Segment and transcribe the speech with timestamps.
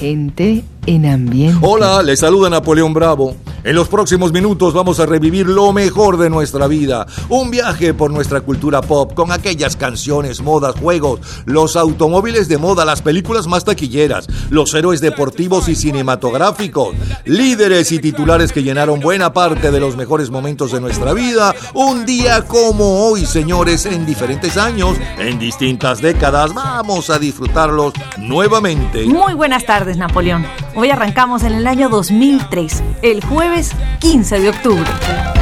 [0.00, 1.58] Gente en ambiente.
[1.60, 3.36] Hola, les saluda Napoleón Bravo.
[3.62, 7.06] En los próximos minutos vamos a revivir lo mejor de nuestra vida.
[7.28, 12.86] Un viaje por nuestra cultura pop con aquellas canciones, modas, juegos, los automóviles de moda,
[12.86, 16.94] las películas más taquilleras, los héroes deportivos y cinematográficos,
[17.26, 21.54] líderes y titulares que llenaron buena parte de los mejores momentos de nuestra vida.
[21.74, 29.04] Un día como hoy, señores, en diferentes años, en distintas décadas, vamos a disfrutarlos nuevamente.
[29.04, 30.46] Muy buenas tardes, Napoleón.
[30.74, 33.49] Hoy arrancamos en el año 2003, el jueves
[33.98, 35.39] 15 de octubre.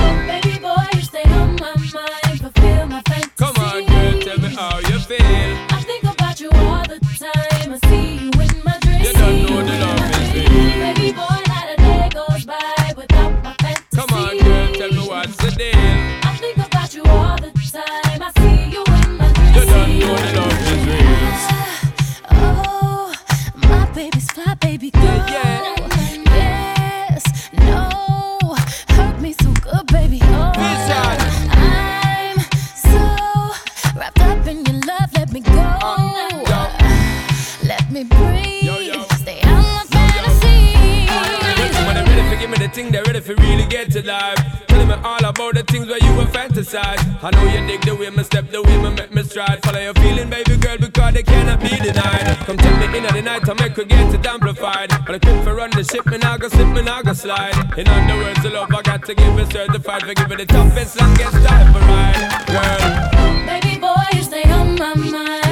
[46.58, 47.00] Fantasize.
[47.22, 49.62] I know you dig the way my step, the way my make me stride.
[49.64, 52.36] Follow your feeling, baby girl, because they cannot be denied.
[52.46, 54.90] Come take me in at the night, I make her get it amplified.
[55.06, 57.54] But I quit for run the ship, me now go slip, me now go slide.
[57.78, 60.02] In other words, the love I got to give it certified.
[60.02, 63.46] For give it the toughest, longest time for ride, girl.
[63.46, 65.47] Baby boy, you stay on my mind.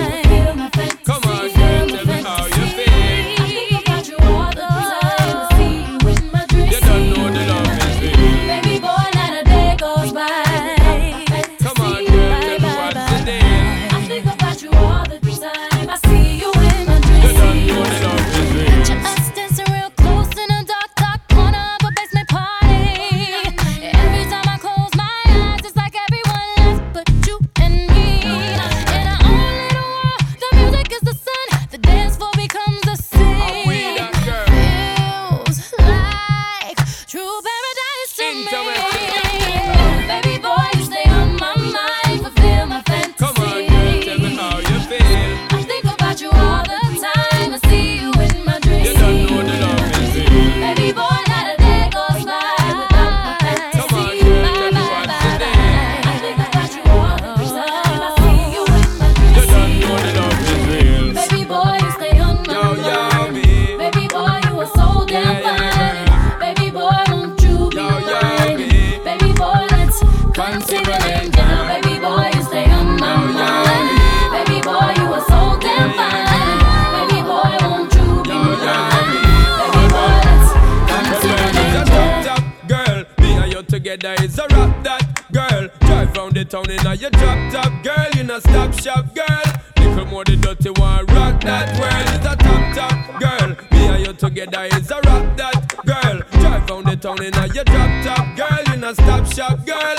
[86.47, 89.43] town in a your drop top girl, you not stop shop girl.
[89.79, 93.49] Little more the dirty one, rock that world is a top top girl.
[93.73, 96.21] Me and you together is a rock that girl.
[96.41, 99.96] Drive on the town in a your drop top girl, you not stop shop girl.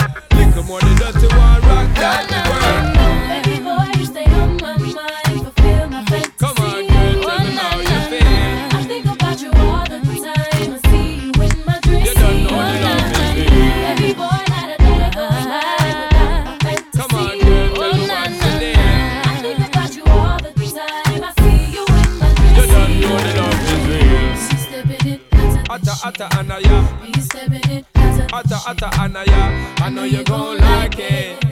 [26.20, 26.98] atta anaya.
[27.16, 27.86] You stepping in
[28.34, 29.76] atta atta anaya.
[29.78, 31.44] I know you gon' like it.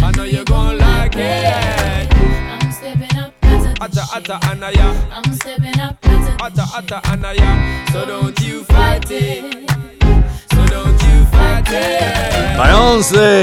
[0.00, 2.14] I know you gon' like it.
[2.14, 3.34] I'm stepping up.
[3.80, 5.10] Atta atta anaya.
[5.10, 5.98] I'm stepping up.
[6.40, 7.86] Atta atta anaya.
[7.90, 9.73] So don't you fight it.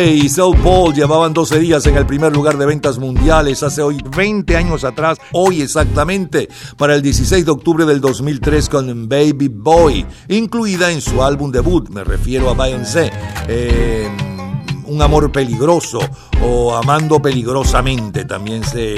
[0.06, 4.02] Y South Paul llevaban 12 días en el primer lugar de ventas mundiales hace hoy
[4.16, 10.06] 20 años atrás, hoy exactamente, para el 16 de octubre del 2003 con Baby Boy,
[10.29, 13.12] incluida en su álbum debut, me refiero a Beyoncé.
[13.47, 14.31] Eh,
[14.91, 15.99] un amor peligroso
[16.43, 18.96] o amando peligrosamente también se,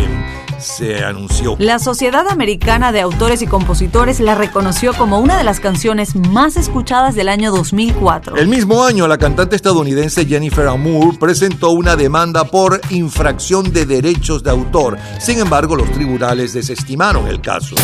[0.57, 1.56] se anunció.
[1.60, 6.57] La Sociedad Americana de Autores y Compositores la reconoció como una de las canciones más
[6.57, 8.38] escuchadas del año 2004.
[8.38, 14.42] El mismo año, la cantante estadounidense Jennifer Amour presentó una demanda por infracción de derechos
[14.42, 14.98] de autor.
[15.19, 17.75] Sin embargo, los tribunales desestimaron el caso.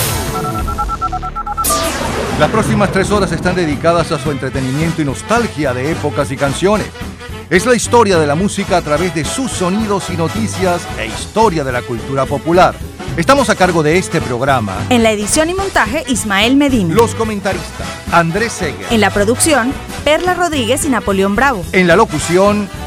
[2.39, 6.87] Las próximas tres horas están dedicadas a su entretenimiento y nostalgia de épocas y canciones.
[7.49, 11.63] Es la historia de la música a través de sus sonidos y noticias e historia
[11.63, 12.75] de la cultura popular.
[13.17, 14.75] Estamos a cargo de este programa.
[14.91, 16.93] En la edición y montaje, Ismael Medina.
[16.93, 18.85] Los comentaristas, Andrés Seger.
[18.91, 19.73] En la producción,
[20.05, 21.65] Perla Rodríguez y Napoleón Bravo.
[21.71, 22.69] En la locución,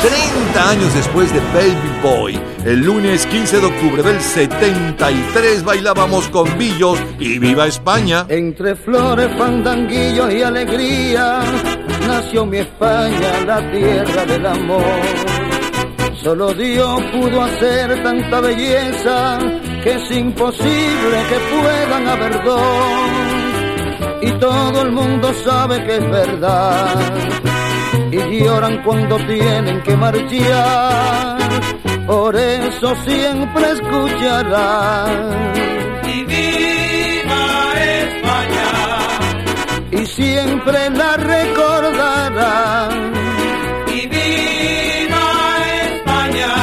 [0.00, 6.56] 30 años después de Baby Boy, el lunes 15 de octubre del 73 bailábamos con
[6.56, 8.24] Billos y Viva España.
[8.30, 11.42] Entre flores, fandanguillos y alegría,
[12.08, 15.00] nació mi España, la tierra del amor.
[16.22, 19.38] Solo Dios pudo hacer tanta belleza
[19.84, 22.62] que es imposible que puedan haber dos.
[24.22, 27.49] Y todo el mundo sabe que es verdad
[28.12, 31.38] y lloran cuando tienen que marchar.
[32.06, 35.52] Por eso siempre escucharán.
[36.04, 38.70] Y viva España.
[39.92, 42.90] Y siempre la recordarán.
[43.86, 45.26] Y viva
[45.84, 46.54] España.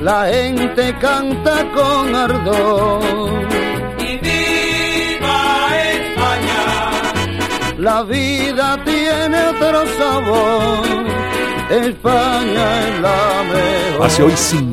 [0.00, 3.69] La gente canta con ardor.
[7.80, 10.86] La vida tiene otro sabor.
[11.70, 14.06] España es la mejor.
[14.06, 14.69] Hace hoy 50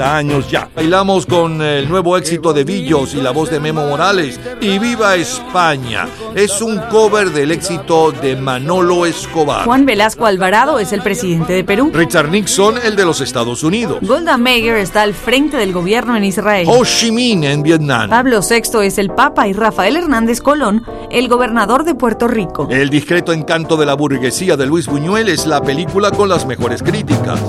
[0.00, 0.68] años ya.
[0.74, 4.38] Bailamos con el nuevo éxito de Billos y la voz de Memo Morales.
[4.60, 6.06] Y Viva España.
[6.34, 9.64] Es un cover del éxito de Manolo Escobar.
[9.64, 11.90] Juan Velasco Alvarado es el presidente de Perú.
[11.92, 13.98] Richard Nixon, el de los Estados Unidos.
[14.02, 16.66] Golda Meir está al frente del gobierno en Israel.
[16.70, 18.08] Ho Chi Minh en Vietnam.
[18.10, 22.68] Pablo VI es el Papa y Rafael Hernández Colón, el gobernador de Puerto Rico.
[22.70, 26.82] El discreto encanto de la burguesía de Luis Buñuel es la película con las mejores
[26.82, 27.40] críticas.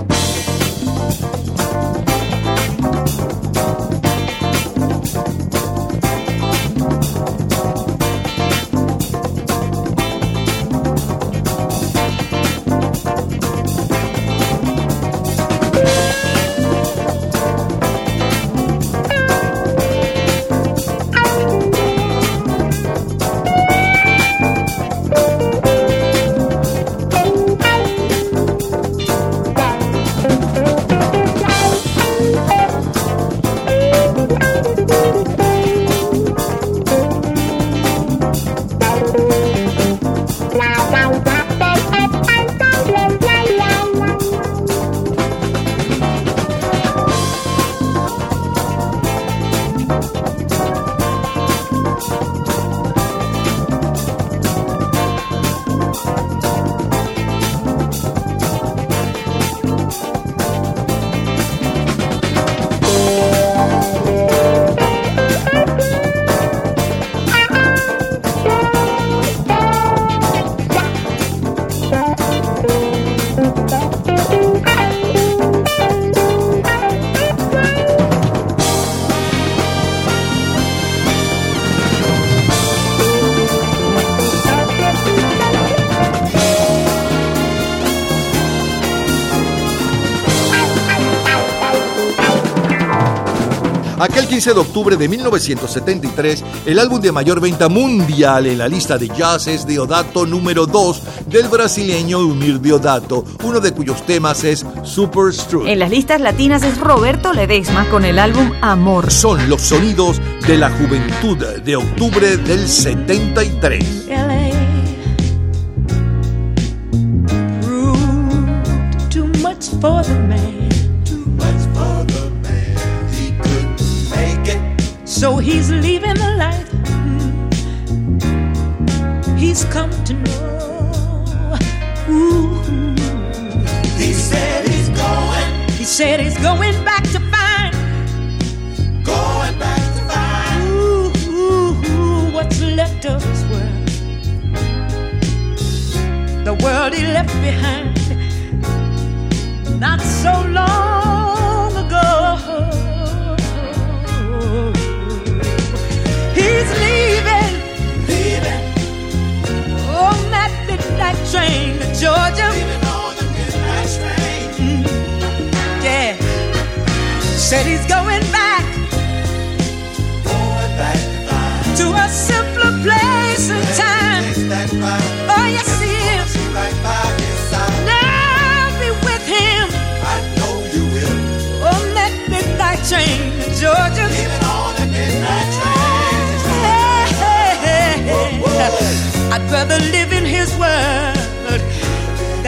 [94.30, 99.08] 15 de octubre de 1973, el álbum de mayor venta mundial en la lista de
[99.08, 105.34] jazz es Deodato número 2 del brasileño Umir Deodato, uno de cuyos temas es Super
[105.34, 105.68] Strut.
[105.68, 109.10] En las listas latinas es Roberto Ledesma con el álbum Amor.
[109.10, 114.09] Son los sonidos de la juventud de octubre del 73.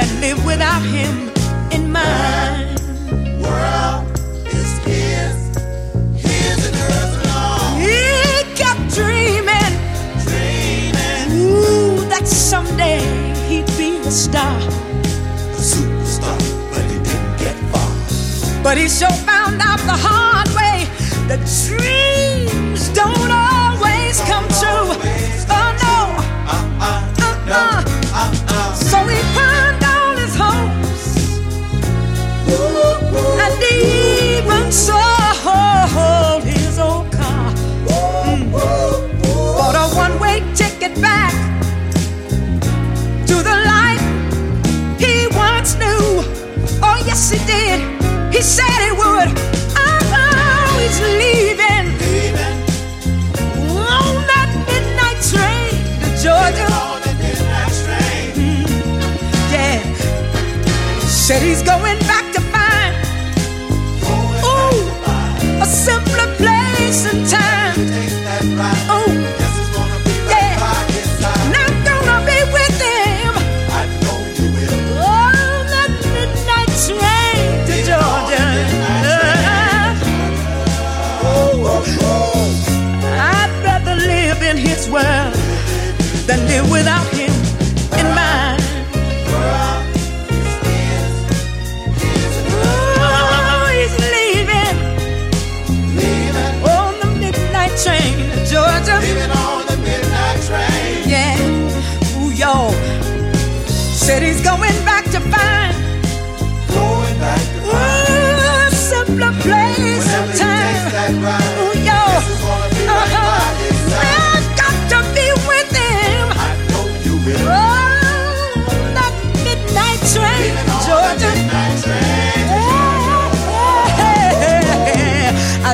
[0.02, 1.30] Than live without him
[1.72, 2.76] in mine.
[3.42, 4.06] World
[4.48, 5.38] is his,
[6.16, 7.82] his and hers alone.
[7.86, 9.74] He kept dreaming,
[10.26, 13.02] Dreaming, ooh, that someday
[13.48, 14.58] he'd be a star.
[14.58, 16.38] a superstar,
[16.72, 18.64] but he didn't get far.
[18.64, 20.78] But he sure found out the hard way
[21.30, 24.88] that dreams don't always come true.
[25.50, 25.76] Oh
[26.48, 27.46] uh-uh, uh-uh.
[27.52, 27.64] no,
[28.14, 28.74] uh-uh.
[28.76, 29.71] So he burned
[34.72, 37.52] sold his old car.
[37.88, 38.52] Mm.
[39.22, 41.34] Bought a one-way ticket back
[43.28, 44.04] to the life
[45.00, 46.24] he once knew.
[46.84, 47.80] Oh yes, he did.
[48.34, 49.30] He said he would.
[49.76, 52.58] I'm always leaving Leaving
[53.78, 56.68] on that midnight train to Georgia.
[57.04, 57.12] the.
[59.52, 59.80] Yeah.
[61.02, 62.21] Said he's going back
[85.02, 85.34] world
[86.28, 87.11] than live without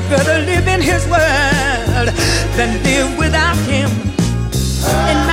[0.09, 2.07] Rather live in his world
[2.55, 3.89] than live without him
[4.89, 5.27] in.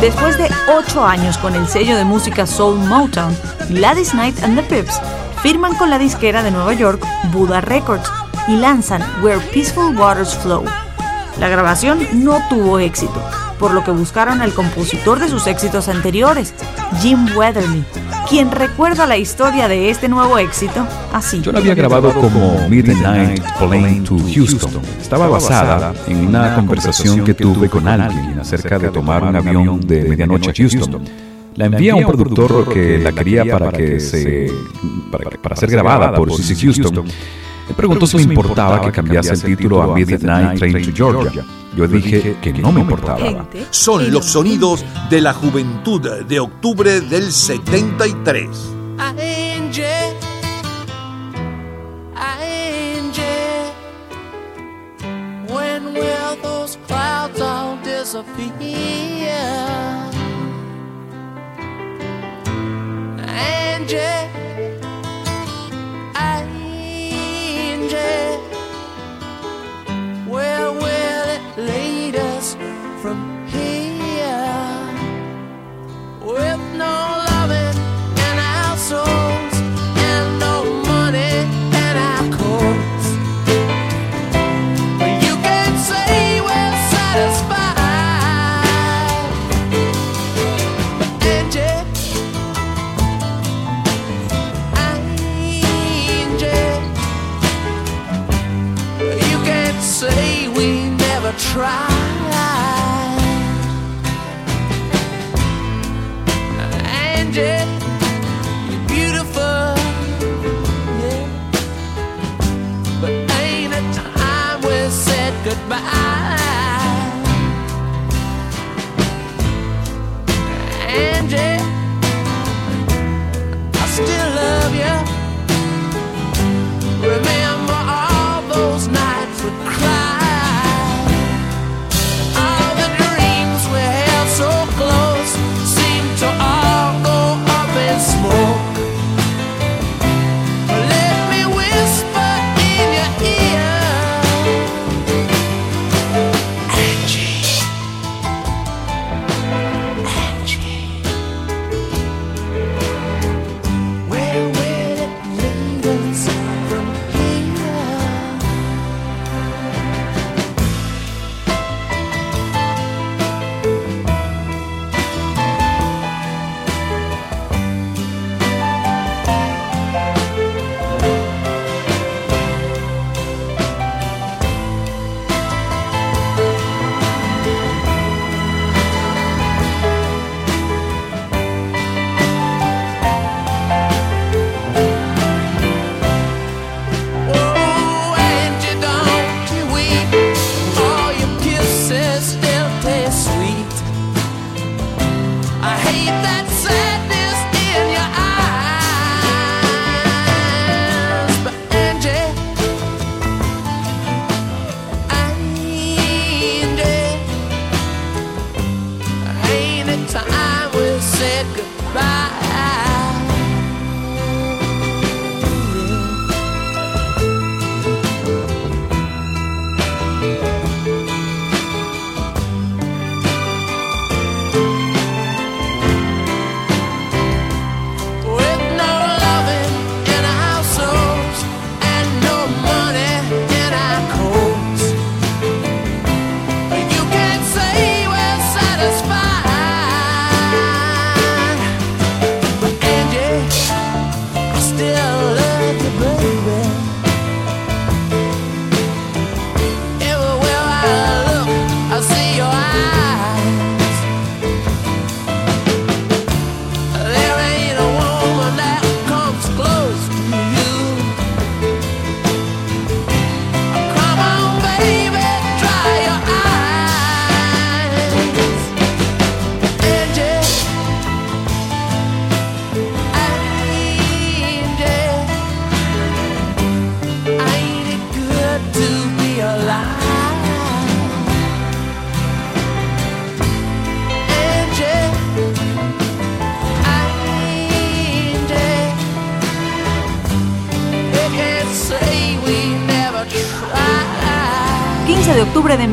[0.00, 3.36] Después de ocho años con el sello de música Soul Motown,
[3.70, 5.00] Gladys Knight and the Pips
[5.42, 8.08] firman con la disquera de Nueva York Buddha Records
[8.48, 10.64] y lanzan Where Peaceful Waters Flow.
[11.38, 13.22] La grabación no tuvo éxito,
[13.58, 16.54] por lo que buscaron al compositor de sus éxitos anteriores,
[17.00, 17.84] Jim Weatherly,
[18.28, 21.42] quien recuerda la historia de este nuevo éxito así.
[21.42, 24.80] Yo la había grabado como Midnight Plane to Houston.
[25.00, 30.04] Estaba basada en una conversación que tuve con alguien acerca de tomar un avión de
[30.04, 31.04] medianoche a Houston.
[31.56, 34.50] La envié a un productor que la quería para que se
[35.10, 37.06] para, para ser grabada por CC Houston.
[37.68, 41.44] Me preguntó si me importaba que cambiase el título a Midnight Train to Georgia.
[41.76, 43.46] Yo dije que no me importaba.
[43.70, 48.48] Son los sonidos de la juventud de octubre del 73.
[48.98, 49.84] Angie,
[52.16, 53.22] Angie,
[55.48, 59.36] when will those clouds all disappear?
[63.28, 64.25] Angie,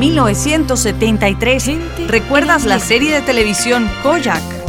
[0.03, 2.07] 1973.
[2.07, 4.62] ¿Recuerdas la serie de televisión Kojak?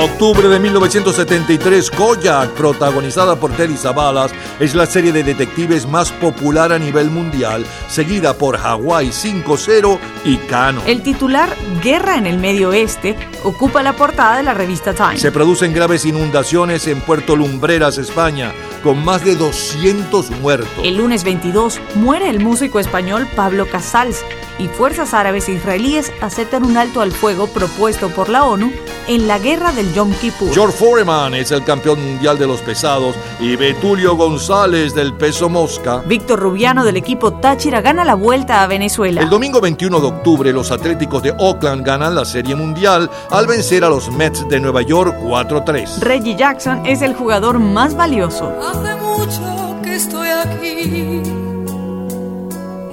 [0.00, 6.72] Octubre de 1973, Kojak, protagonizada por Telly Savalas, es la serie de detectives más popular
[6.72, 10.80] a nivel mundial, seguida por Hawaii 5-0 y Cano.
[10.86, 15.18] El titular Guerra en el Medio Oeste ocupa la portada de la revista Time.
[15.18, 20.70] Se producen graves inundaciones en Puerto Lumbreras, España, con más de 200 muertos.
[20.82, 24.24] El lunes 22 muere el músico español Pablo Casals
[24.58, 28.72] y fuerzas árabes e israelíes aceptan un alto al fuego propuesto por la ONU
[29.10, 30.54] en la guerra del Yom Kippur.
[30.54, 36.00] George Foreman es el campeón mundial de los pesados y Betulio González del peso mosca.
[36.06, 39.20] Víctor Rubiano del equipo Táchira gana la vuelta a Venezuela.
[39.20, 43.82] El domingo 21 de octubre los Atléticos de Oakland ganan la Serie Mundial al vencer
[43.82, 45.98] a los Mets de Nueva York 4-3.
[45.98, 48.54] Reggie Jackson es el jugador más valioso.
[48.62, 51.22] Hace mucho que estoy aquí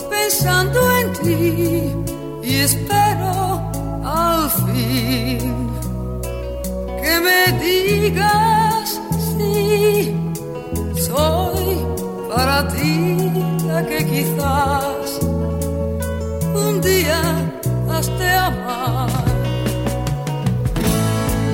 [0.10, 1.97] pensando en ti
[8.10, 10.16] digas si
[11.08, 11.68] soy
[12.34, 13.32] para ti
[13.68, 15.08] la que quizás
[16.66, 17.22] un día
[17.92, 19.10] has de amar.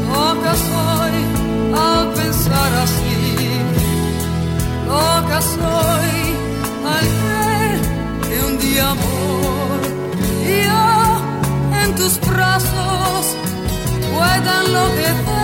[0.09, 1.15] Loca soy
[1.87, 3.15] al pensar así,
[4.91, 6.15] loca soy
[6.95, 7.79] al creer
[8.27, 9.79] que un día amor
[10.51, 10.85] y yo
[11.81, 13.23] en tus brazos
[14.13, 15.42] pueda enloquecer.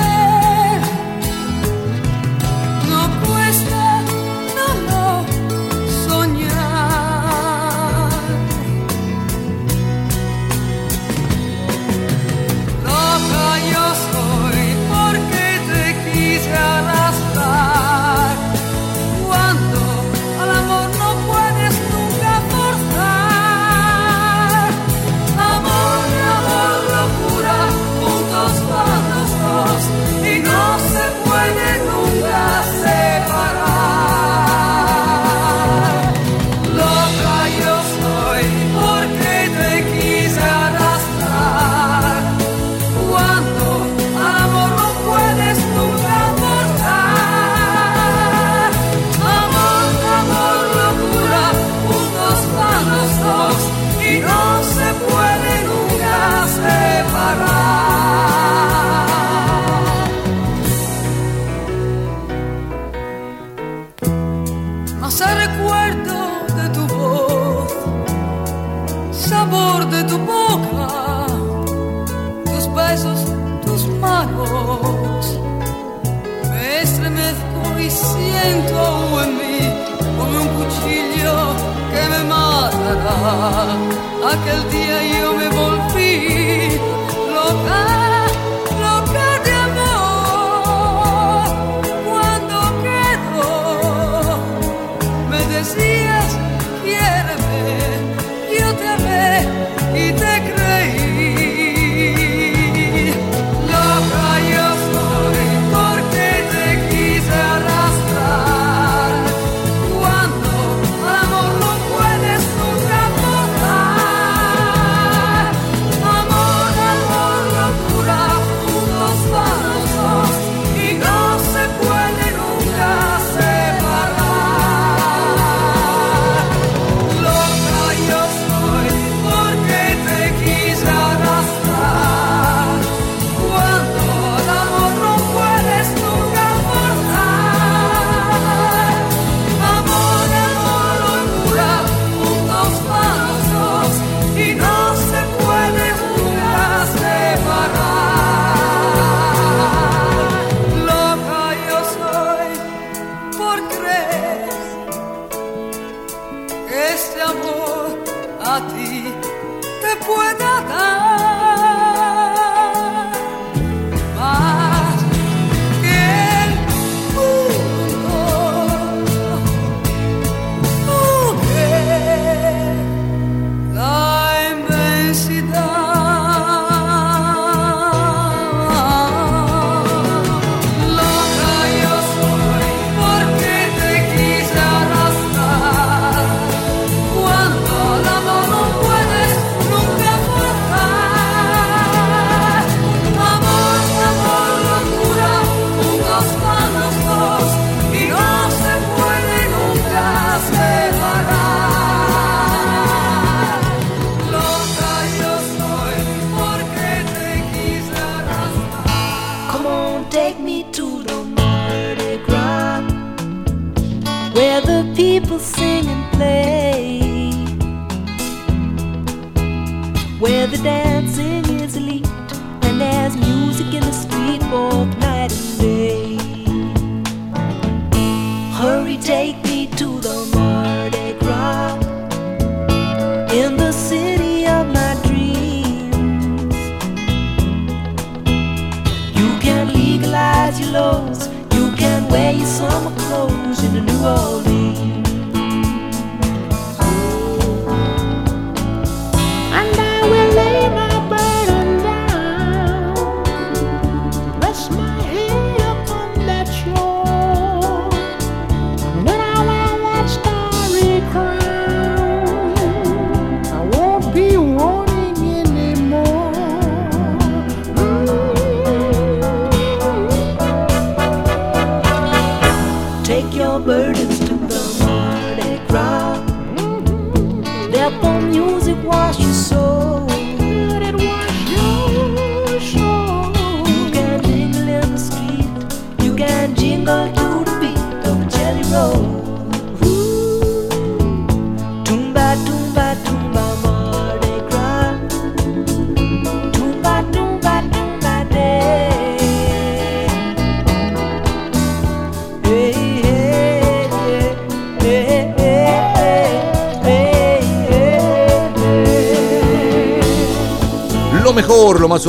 [83.20, 85.29] Aquel día yo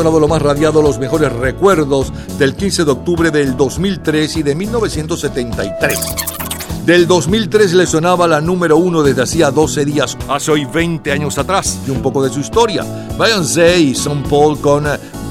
[0.01, 4.55] sonado, lo más radiado, los mejores recuerdos del 15 de octubre del 2003 y de
[4.55, 5.99] 1973.
[6.87, 11.37] Del 2003 le sonaba la número uno desde hacía 12 días, hace hoy 20 años
[11.37, 12.83] atrás, y un poco de su historia.
[13.19, 14.85] Beyoncé y Son Paul con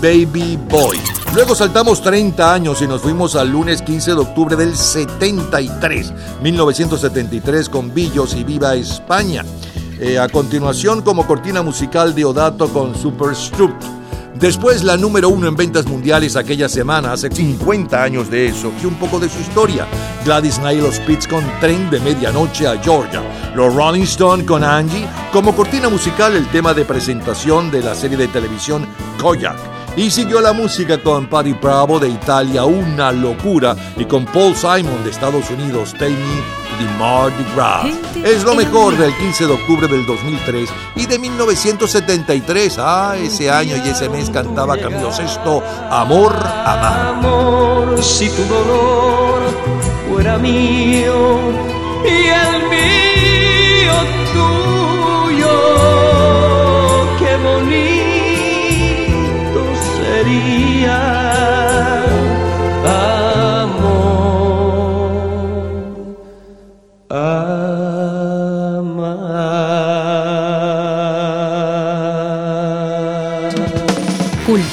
[0.03, 0.99] Baby Boy.
[1.33, 7.69] Luego saltamos 30 años y nos fuimos al lunes 15 de octubre del 73, 1973
[7.69, 9.43] con Billos y Viva España.
[9.99, 13.35] Eh, a continuación, como cortina musical de Odato con Super.
[14.39, 18.85] Después, la número uno en ventas mundiales aquella semana, hace 50 años de eso, y
[18.85, 19.85] un poco de su historia.
[20.23, 23.21] Gladys Knight los Pits con Tren de Medianoche a Georgia.
[23.53, 25.05] Los Rolling Stone con Angie.
[25.33, 28.87] Como cortina musical, el tema de presentación de la serie de televisión
[29.21, 29.78] Koyak.
[29.99, 35.03] Y siguió la música con Patty Bravo de Italia, una locura, y con Paul Simon
[35.03, 36.41] de Estados Unidos, Take Me
[36.79, 37.85] the Mardi Gras.
[38.23, 42.77] Es lo mejor del 15 de octubre del 2003 y de 1973.
[42.79, 47.07] Ah, ese año y ese mes cantaba Camilo Sesto, Amor, Amar.
[47.17, 49.41] amor, si tu dolor
[50.09, 51.39] fuera mío
[52.05, 53.93] y el mío
[54.31, 54.88] tuyo,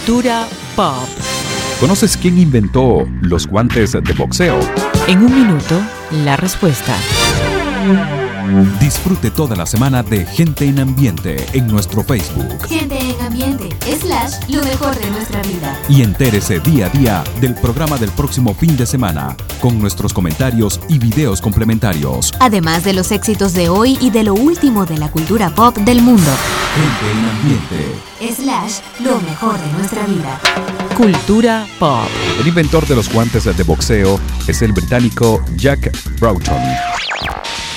[0.07, 1.09] Cultura pop.
[1.81, 4.57] ¿Conoces quién inventó los guantes de boxeo?
[5.09, 5.81] En un minuto,
[6.25, 6.95] la respuesta.
[8.79, 14.49] Disfrute toda la semana de Gente en Ambiente en nuestro Facebook Gente en ambiente, slash,
[14.49, 15.79] lo mejor de nuestra vida.
[15.89, 20.81] y entérese día a día del programa del próximo fin de semana con nuestros comentarios
[20.89, 22.33] y videos complementarios.
[22.41, 26.03] Además de los éxitos de hoy y de lo último de la cultura pop del
[26.03, 26.31] mundo.
[26.75, 28.35] Gente en Ambiente.
[28.35, 30.41] Slash, lo mejor de nuestra vida.
[30.97, 32.09] Cultura pop.
[32.41, 36.96] El inventor de los guantes de boxeo es el británico Jack Broughton.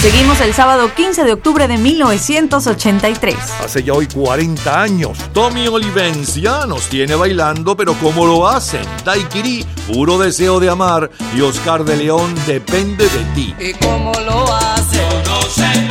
[0.00, 3.36] Seguimos el sábado 15 de octubre de 1983.
[3.62, 8.80] Hace ya hoy 40 años, Tommy Olivencia nos tiene bailando, pero ¿cómo lo hacen?
[9.04, 13.54] Daiquiri, puro deseo de amar, y Oscar de León, depende de ti.
[13.60, 15.06] ¿Y cómo lo hace?
[15.26, 15.88] no sé,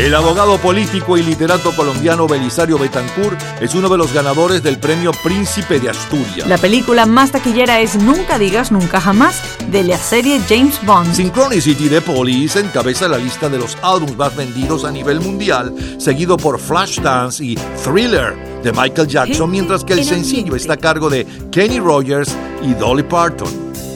[0.00, 5.12] El abogado político y literato colombiano Belisario Betancourt es uno de los ganadores del premio
[5.22, 6.48] Príncipe de Asturias.
[6.48, 11.12] La película más taquillera es Nunca digas nunca jamás de la serie James Bond.
[11.12, 16.38] Synchronicity de Police encabeza la lista de los álbumes más vendidos a nivel mundial, seguido
[16.38, 21.26] por Flashdance y Thriller de Michael Jackson, mientras que el sencillo está a cargo de
[21.52, 23.50] Kenny Rogers y Dolly Parton.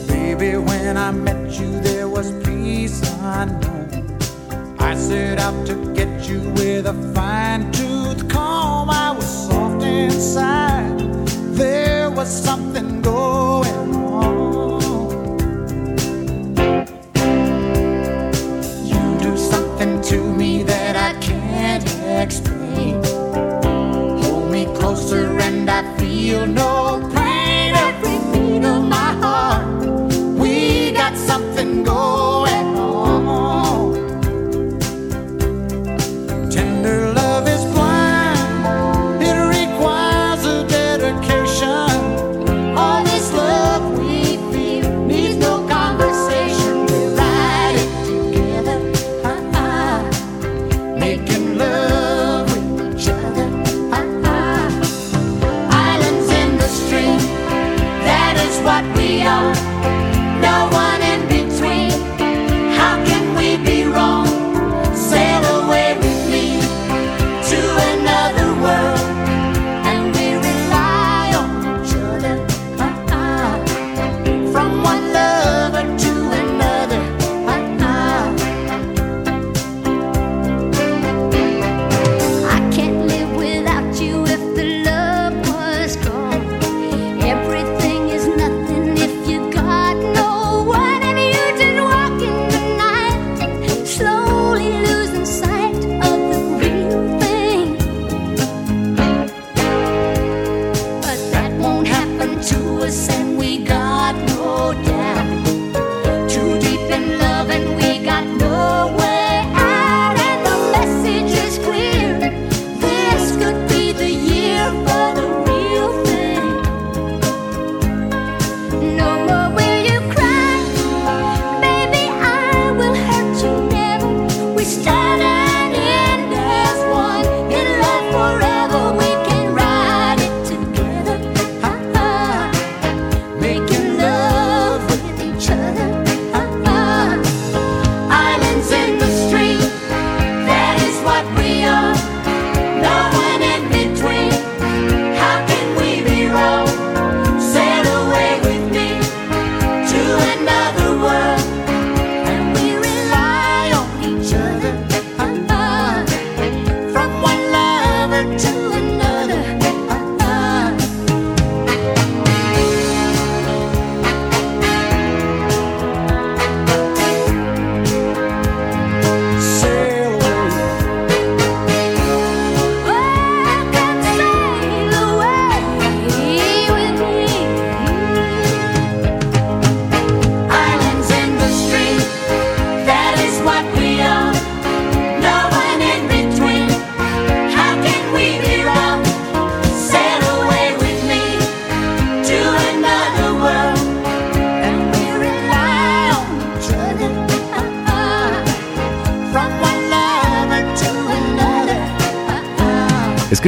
[0.07, 3.75] Baby, when I met you, there was peace unknown.
[4.85, 5.94] I set out to get you
[6.85, 8.89] with a fine tooth comb.
[8.89, 10.99] I was soft inside.
[11.55, 14.81] There was something going on.
[18.85, 21.83] You do something to me that I can't
[22.21, 23.03] explain.
[24.23, 27.73] Hold me closer and I feel no pain.
[27.75, 29.85] Every beat of my heart,
[30.37, 32.34] we got something going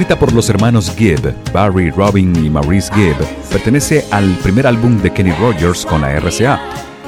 [0.07, 3.17] Escrita por los hermanos Gibb, Barry, Robin y Maurice Gibb,
[3.51, 6.61] pertenece al primer álbum de Kenny Rogers con la RCA.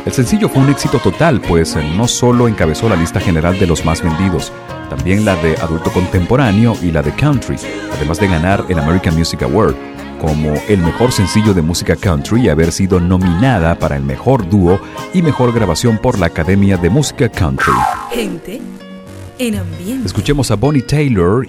[0.06, 3.86] El sencillo fue un éxito total, pues no solo encabezó la lista general de los
[3.86, 4.52] más vendidos,
[4.90, 7.56] también la de adulto contemporáneo y la de country,
[7.96, 9.76] además de ganar el American Music Award
[10.20, 14.78] como el mejor sencillo de música country y haber sido nominada para el mejor dúo
[15.14, 17.72] y mejor grabación por la Academia de Música Country.
[18.12, 18.60] Gente
[19.38, 20.06] en ambiente.
[20.06, 21.48] Escuchemos a Bonnie Taylor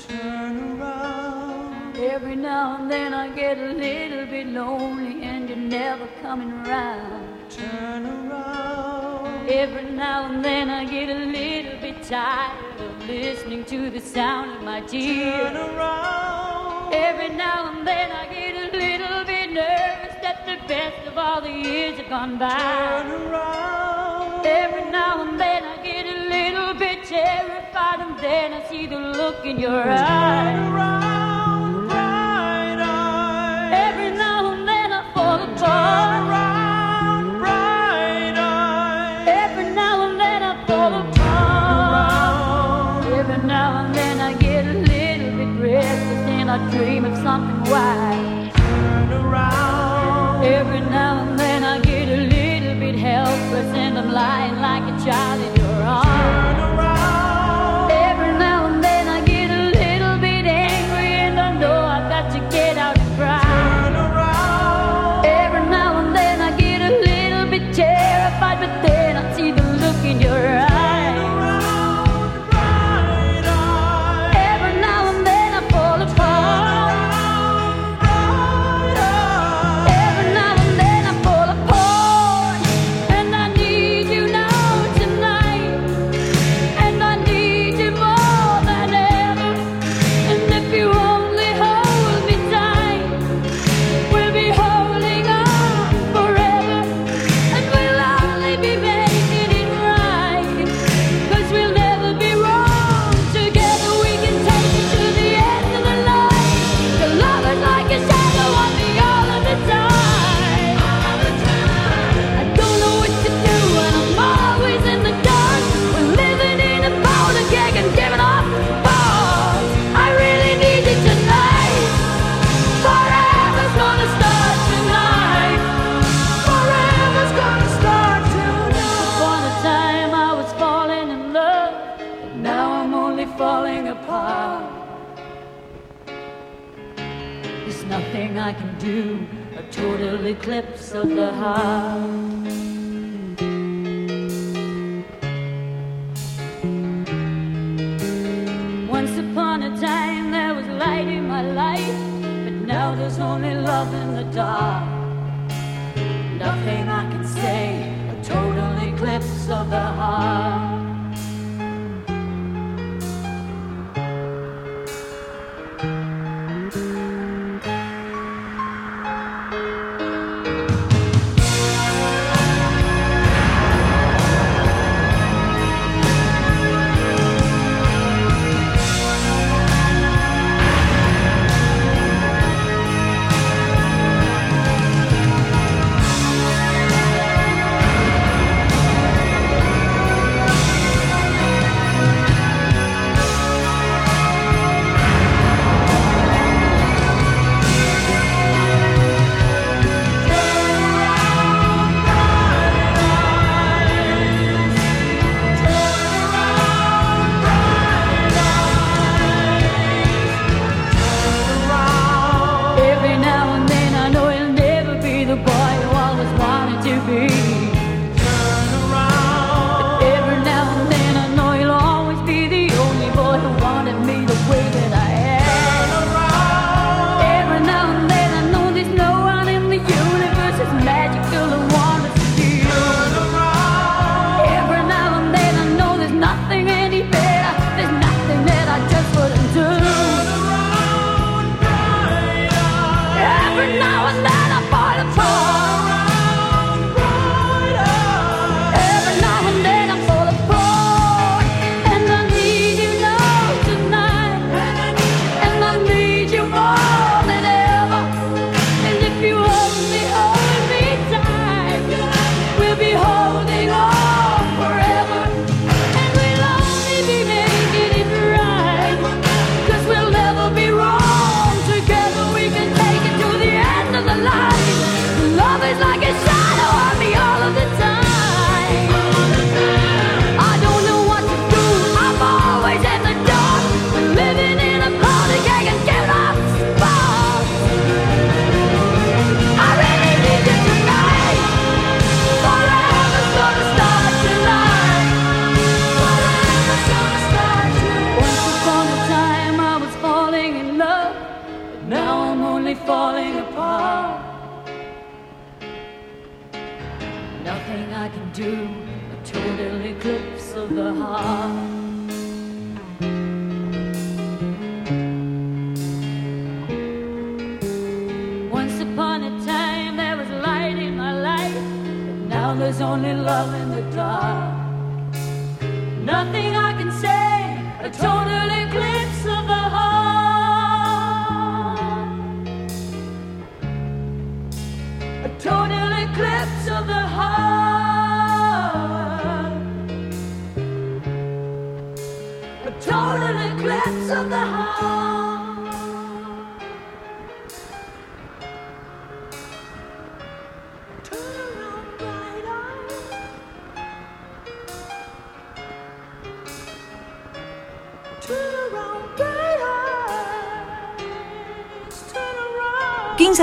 [29.61, 30.00] your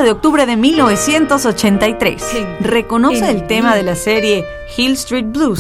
[0.02, 2.24] de octubre de 1983.
[2.62, 4.46] Reconoce el tema de la serie
[4.76, 5.60] Hill Street Blues.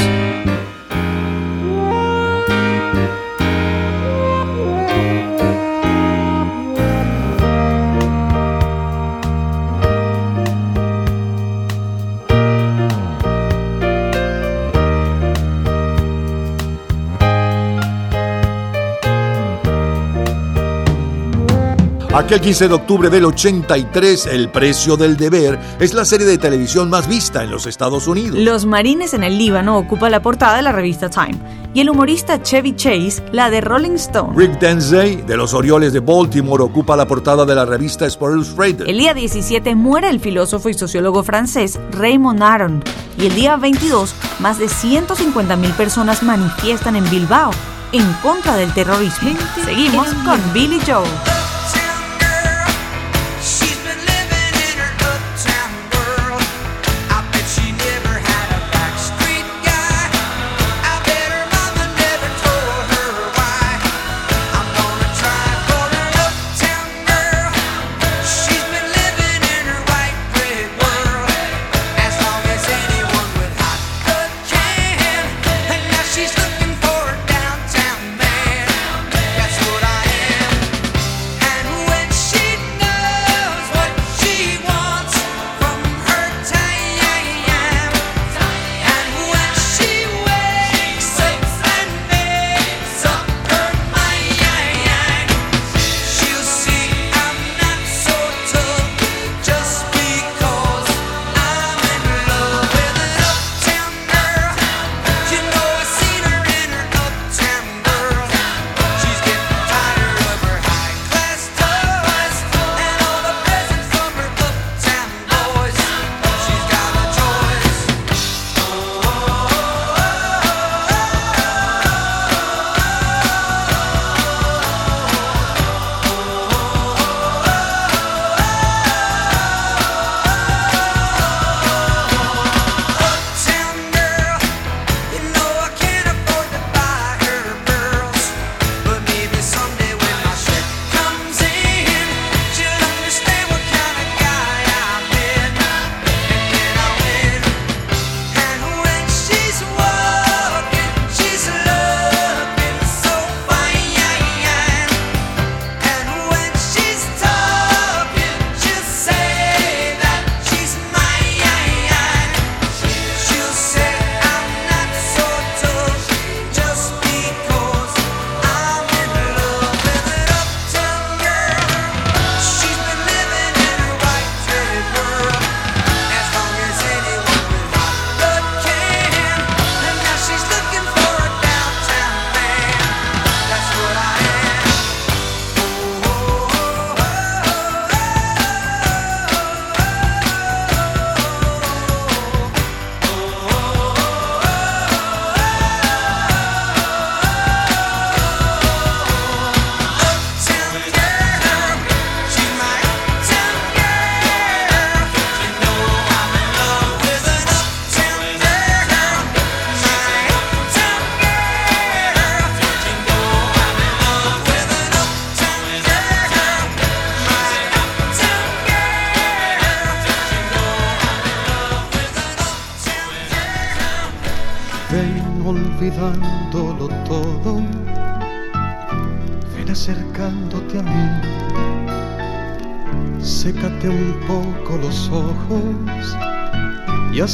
[22.18, 26.90] Aquel 15 de octubre del 83, El precio del deber es la serie de televisión
[26.90, 28.40] más vista en los Estados Unidos.
[28.40, 31.38] Los marines en el Líbano ocupa la portada de la revista Time
[31.76, 34.34] y el humorista Chevy Chase la de Rolling Stone.
[34.36, 38.88] Rick Denzey de los Orioles de Baltimore ocupa la portada de la revista Sports Illustrated.
[38.88, 42.84] El día 17 muere el filósofo y sociólogo francés Raymond Aron
[43.20, 47.52] y el día 22 más de 150.000 personas manifiestan en Bilbao
[47.92, 49.30] en contra del terrorismo.
[49.64, 51.37] Seguimos con Billy Joe.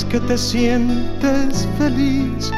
[0.01, 2.51] Que te sientes feliz.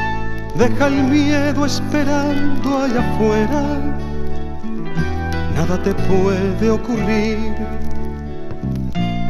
[0.56, 3.62] Deja el miedo esperando allá afuera,
[5.54, 7.52] nada te puede ocurrir.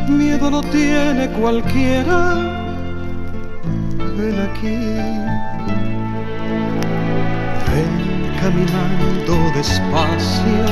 [0.09, 2.21] Miedo no tiene cualquiera,
[4.17, 4.79] ven aquí.
[7.73, 7.93] Ven
[8.41, 10.65] caminando despacio,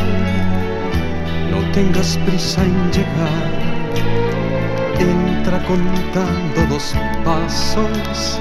[1.51, 3.54] no tengas prisa en llegar.
[4.99, 8.41] Entra contando los pasos,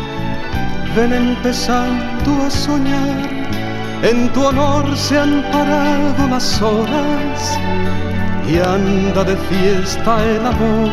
[0.96, 3.30] ven empezando a soñar.
[4.04, 7.58] En tu honor se han parado las horas
[8.48, 10.92] y anda de fiesta el amor.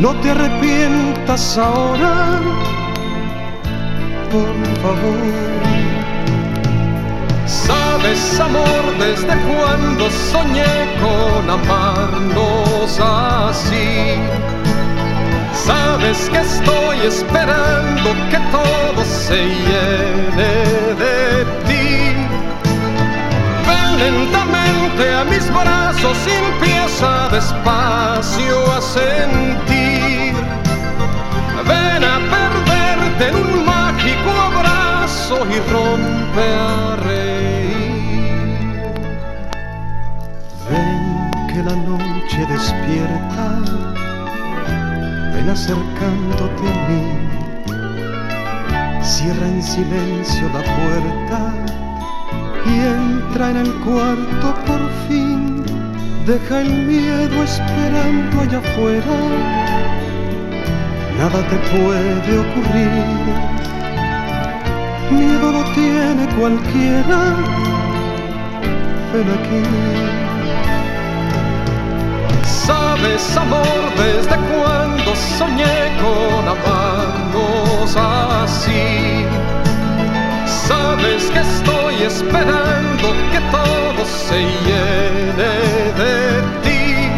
[0.00, 2.40] No te arrepientas ahora,
[4.30, 5.63] por favor.
[7.66, 14.16] Sabes, amor, desde cuando soñé con amarnos así.
[15.54, 20.52] Sabes que estoy esperando que todo se llene
[21.02, 22.12] de ti.
[23.66, 30.34] Ven lentamente a mis brazos y empieza despacio a sentir.
[31.66, 37.23] Ven a perderte en un mágico abrazo y rompe a reír.
[41.54, 43.46] Que la noche despierta,
[45.32, 47.04] ven acercándote a mí.
[49.02, 51.54] Cierra en silencio la puerta
[52.66, 55.62] y entra en el cuarto por fin.
[56.26, 59.16] Deja el miedo esperando allá afuera.
[61.18, 62.90] Nada te puede ocurrir.
[65.12, 67.20] Miedo no tiene cualquiera.
[69.12, 70.23] Ven aquí.
[72.94, 79.26] Sabes, amor, desde cuando soñé con amarnos así.
[80.46, 85.54] Sabes que estoy esperando que todo se llene
[86.00, 86.14] de
[86.62, 87.08] ti.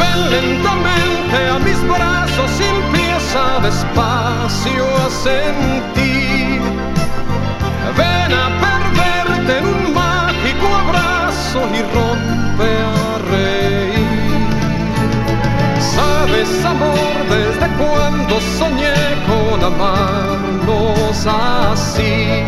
[0.00, 6.60] Ven lentamente a mis brazos y empieza despacio a sentir.
[7.96, 12.35] Ven a perderte en un mágico abrazo y rompe
[16.26, 18.94] Sabes, amor, desde cuando soñé
[19.28, 22.42] con amarnos así.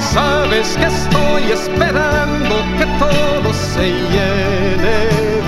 [0.00, 4.98] Sabes que estoy esperando que todo se llene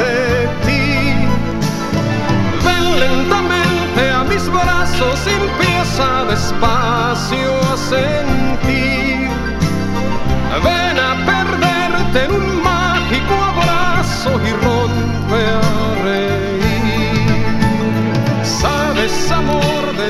[0.03, 1.15] de ti.
[2.65, 9.29] Ven lentamente a mis brazos y empieza despacio a sentir.
[10.63, 14.53] Ven a perderte en un mágico abrazo y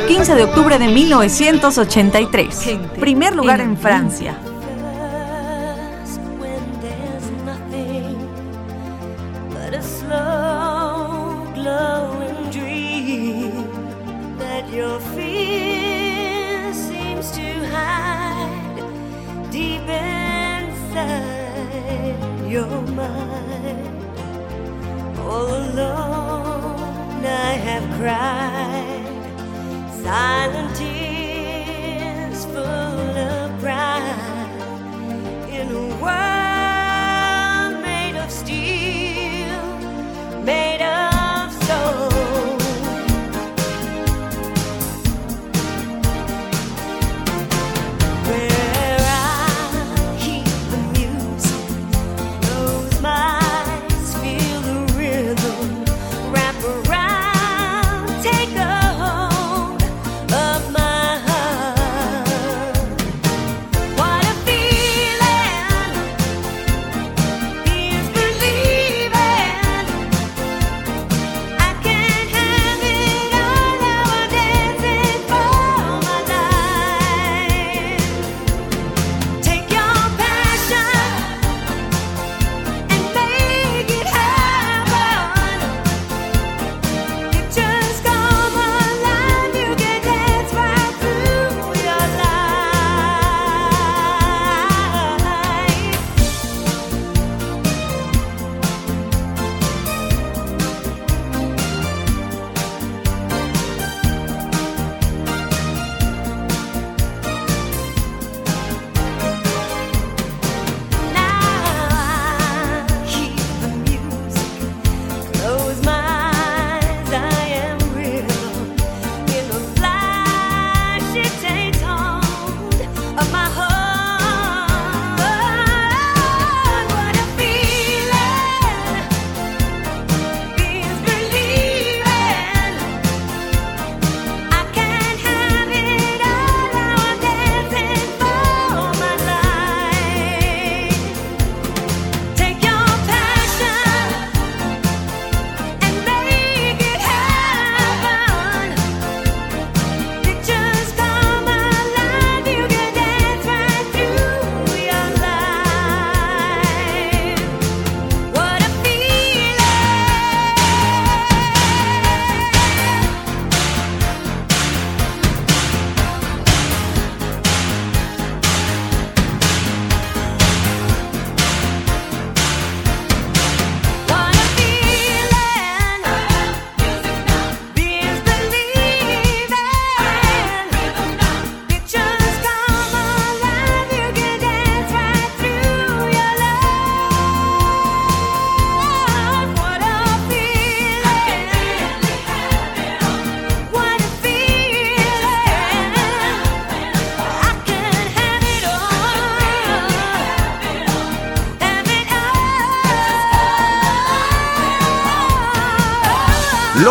[0.07, 2.79] 15 de octubre de 1983.
[3.01, 4.37] Primer lugar en Francia.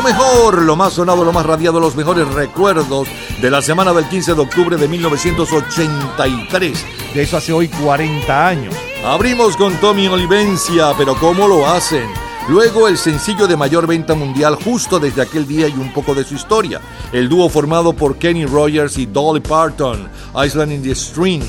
[0.04, 3.08] Mejor, lo más sonado, lo más radiado, los mejores recuerdos
[3.42, 6.86] de la semana del 15 de octubre de 1983.
[7.14, 8.76] De eso hace hoy 40 años.
[9.06, 12.06] Abrimos con Tommy Olivencia, pero ¿cómo lo hacen?
[12.50, 16.26] Luego el sencillo de mayor venta mundial justo desde aquel día y un poco de
[16.26, 16.82] su historia.
[17.14, 21.42] El dúo formado por Kenny Rogers y Dolly Parton, Island in the Stream.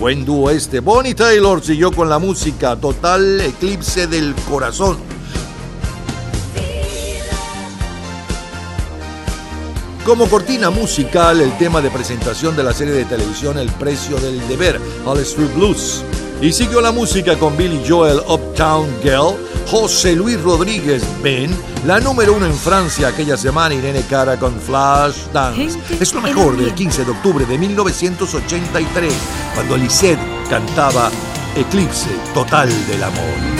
[0.00, 0.80] Buen dúo este.
[0.80, 5.09] Bonnie Taylor siguió con la música Total Eclipse del Corazón.
[10.04, 14.46] Como cortina musical, el tema de presentación de la serie de televisión El precio del
[14.48, 16.02] deber, Hall Street Blues.
[16.40, 19.36] Y siguió la música con Billy Joel, Uptown Girl,
[19.70, 21.54] José Luis Rodríguez, Ben,
[21.86, 25.78] la número uno en Francia aquella semana, Irene Cara con Flash Dance.
[26.00, 29.12] Es lo mejor del 15 de octubre de 1983,
[29.54, 31.10] cuando Lisette cantaba
[31.54, 33.59] Eclipse Total del Amor.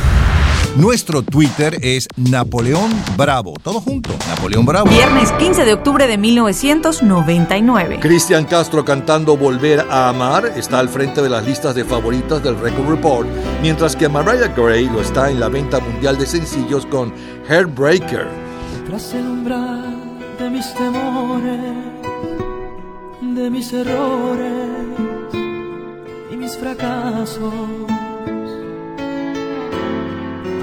[0.77, 3.55] Nuestro Twitter es Napoleón Bravo.
[3.61, 4.89] Todo junto, Napoleón Bravo.
[4.89, 7.99] Viernes 15 de octubre de 1999.
[7.99, 12.57] Cristian Castro cantando Volver a Amar está al frente de las listas de favoritas del
[12.57, 13.27] Record Report,
[13.61, 17.13] mientras que Mariah Carey lo está en la venta mundial de sencillos con
[17.49, 18.27] Heartbreaker.
[18.87, 19.99] Tras el umbral
[20.39, 21.59] de mis temores,
[23.21, 24.69] de mis errores
[26.31, 27.90] y mis fracasos,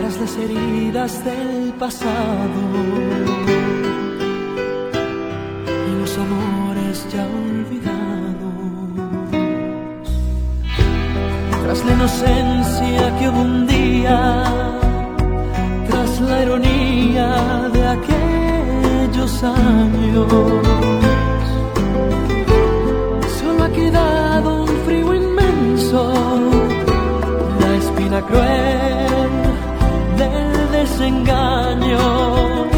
[0.08, 2.60] tras las heridas del pasado
[5.86, 8.48] y los amores ya olvidados,
[11.62, 14.44] tras la inocencia que hubo un día
[15.90, 20.32] tras la ironía de aquellos años.
[23.40, 26.12] Solo ha quedado un frío inmenso,
[27.60, 29.07] la espina cruel
[30.98, 32.77] del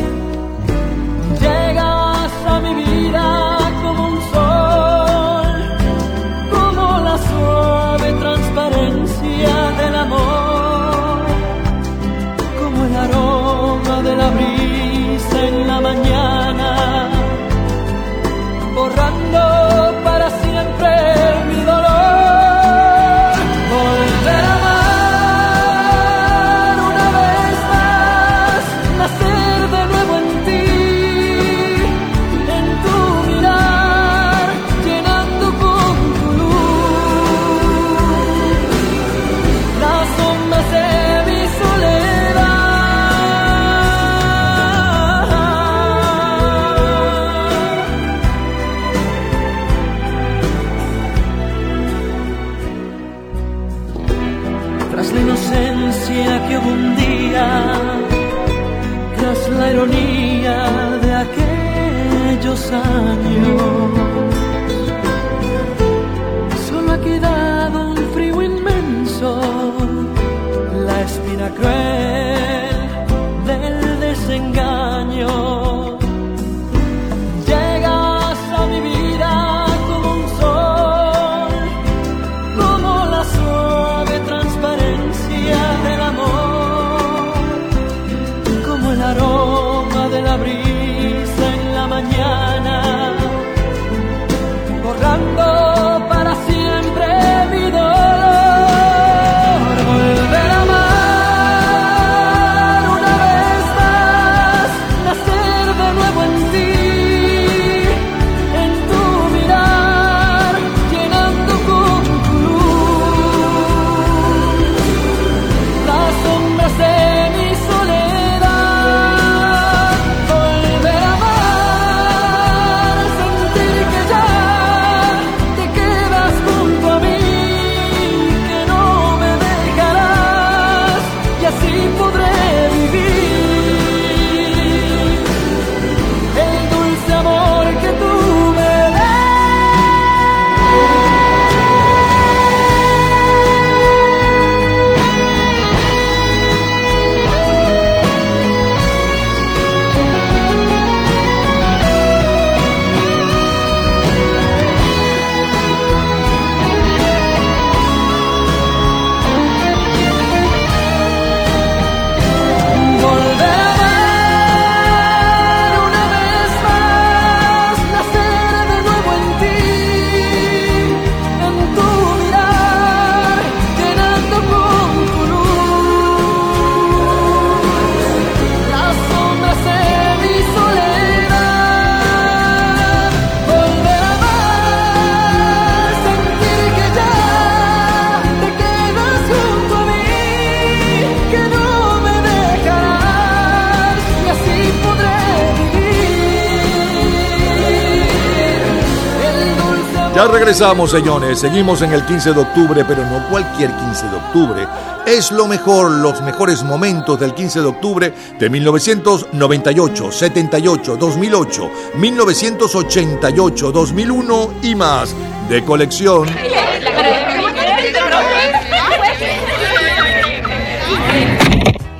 [200.40, 201.38] regresamos, señores.
[201.38, 204.66] Seguimos en el 15 de octubre, pero no cualquier 15 de octubre.
[205.06, 213.70] Es lo mejor, los mejores momentos del 15 de octubre de 1998, 78, 2008, 1988,
[213.70, 215.14] 2001 y más.
[215.50, 216.26] De colección.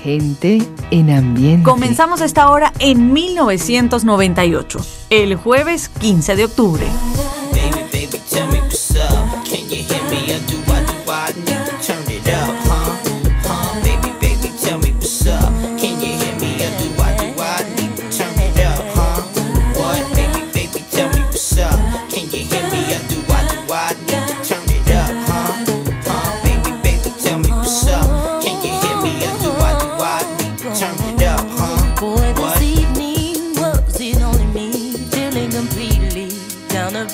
[0.03, 1.63] Gente en ambiente.
[1.63, 4.79] Comenzamos esta hora en 1998,
[5.11, 6.87] el jueves 15 de octubre.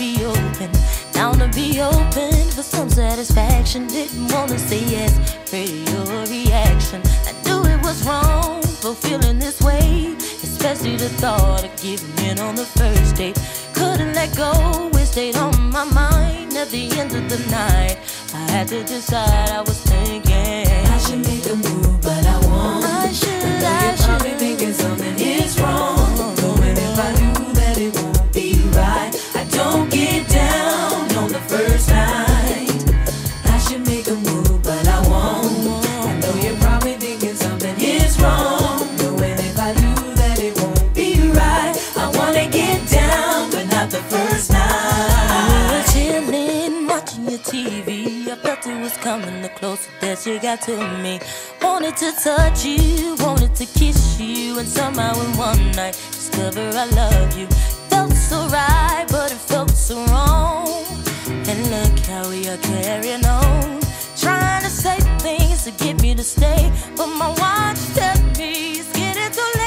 [0.07, 0.71] Be open,
[1.13, 3.87] down to be open for some satisfaction.
[3.89, 5.13] Didn't wanna say yes,
[5.51, 7.01] pretty your reaction.
[7.29, 10.15] I knew it was wrong for feeling this way,
[10.49, 13.37] especially the thought of giving in on the first date.
[13.75, 14.51] Couldn't let go,
[14.95, 17.99] it stayed on my mind at the end of the night.
[18.35, 19.51] I had to decide.
[19.51, 22.85] I was thinking I should make a move, but I won't.
[22.85, 23.63] I should.
[23.65, 24.07] I should.
[24.07, 25.06] Probably thinking something
[50.27, 51.21] you got to me.
[51.63, 56.87] Wanted to touch you, wanted to kiss you, and somehow in one night discover I
[56.87, 57.47] love you.
[57.89, 60.85] Felt so right, but it felt so wrong.
[61.29, 63.81] And look how we are carrying on.
[64.17, 68.93] Trying to say things to get me to stay, but my watch tell me it's
[68.93, 69.66] getting too late.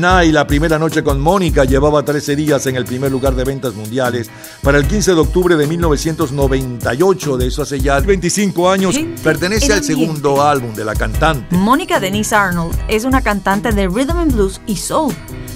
[0.00, 3.74] Night, la primera noche con Mónica, llevaba 13 días en el primer lugar de ventas
[3.74, 4.30] mundiales
[4.62, 8.98] para el 15 de octubre de 1998, de eso hace ya 25 años.
[9.22, 11.54] Pertenece en al segundo álbum de la cantante.
[11.54, 15.14] Mónica Denise Arnold es una cantante de rhythm and blues y soul,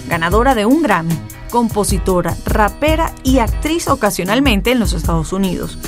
[0.08, 1.18] ganadora de un Grammy,
[1.50, 5.78] compositora, rapera y actriz ocasionalmente en los Estados Unidos.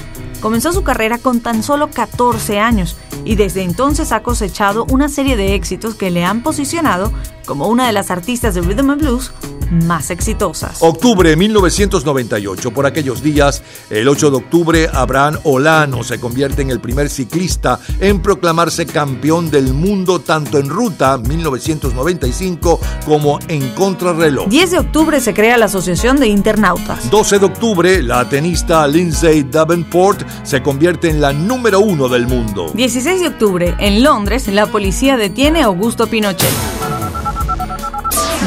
[0.41, 5.37] Comenzó su carrera con tan solo 14 años y desde entonces ha cosechado una serie
[5.37, 7.13] de éxitos que le han posicionado
[7.47, 9.33] como una de las artistas de rhythm and blues
[9.71, 10.79] más exitosas.
[10.81, 12.71] Octubre de 1998.
[12.73, 17.81] Por aquellos días, el 8 de octubre, Abraham Olano se convierte en el primer ciclista
[18.01, 24.49] en proclamarse campeón del mundo tanto en ruta 1995 como en contrarreloj.
[24.49, 27.11] 10 de octubre se crea la Asociación de Internautas.
[27.11, 32.71] 12 de octubre, la tenista Lindsay Davenport se convierte en la número uno del mundo.
[32.75, 36.96] 16 de octubre, en Londres, la policía detiene a Augusto Pinochet.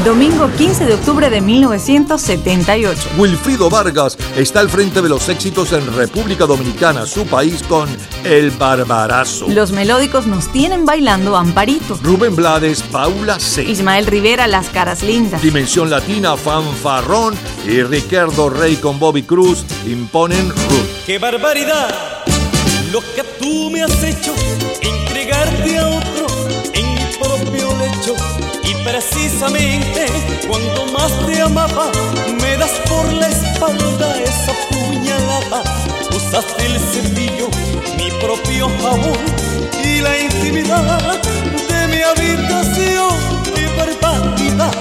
[0.04, 3.02] Domingo 15 de octubre de 1978.
[3.18, 7.90] Wilfrido Vargas está al frente de los éxitos en República Dominicana, su país, con
[8.24, 9.50] El Barbarazo.
[9.50, 12.00] Los melódicos nos tienen bailando Amparito.
[12.02, 13.64] Rubén Blades, Paula C.
[13.64, 15.42] Ismael Rivera, Las Caras Lindas.
[15.42, 17.36] Dimensión Latina, Fanfarrón
[17.68, 21.06] y Ricardo Rey con Bobby Cruz imponen Ruth.
[21.06, 22.24] ¡Qué barbaridad!
[22.94, 24.34] Lo que tú me has hecho,
[24.82, 26.09] entregarte a otro
[29.40, 30.06] precisamente
[30.48, 31.92] cuando más te amaba,
[32.42, 35.64] me das por la espalda esa puñalada.
[36.14, 37.48] Usaste el cepillo,
[37.98, 39.18] mi propio jabón
[39.84, 41.22] y la intimidad
[41.70, 43.16] de mi habitación.
[43.56, 44.74] ¡Qué barbaridad!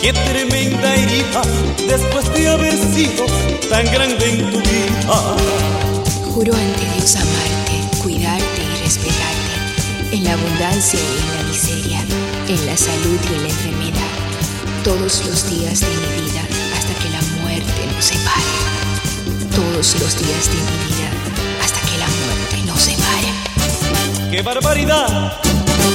[0.00, 1.42] ¡Qué tremenda herida!
[1.86, 3.26] Después de haber sido
[3.70, 5.36] tan grande en tu vida.
[6.34, 7.61] Juro ante Dios amarte,
[10.12, 12.00] en la abundancia y en la miseria,
[12.46, 14.12] en la salud y en la enfermedad,
[14.84, 16.42] todos los días de mi vida
[16.76, 18.52] hasta que la muerte nos separe.
[19.54, 21.08] Todos los días de mi vida
[21.62, 24.30] hasta que la muerte nos separe.
[24.30, 25.40] ¡Qué barbaridad!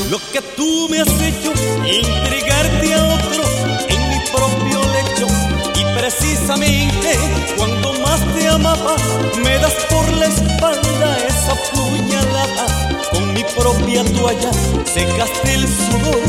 [0.10, 1.54] Lo que tú me has hecho,
[1.86, 3.44] entregarte a otro
[3.88, 5.28] en mi propio lecho.
[5.76, 7.20] Y precisamente
[7.56, 8.96] cuando más te amaba,
[9.44, 12.87] me das por la espalda esa puñalada.
[13.12, 14.52] Con mi propia toalla
[14.86, 16.22] secaste el sudor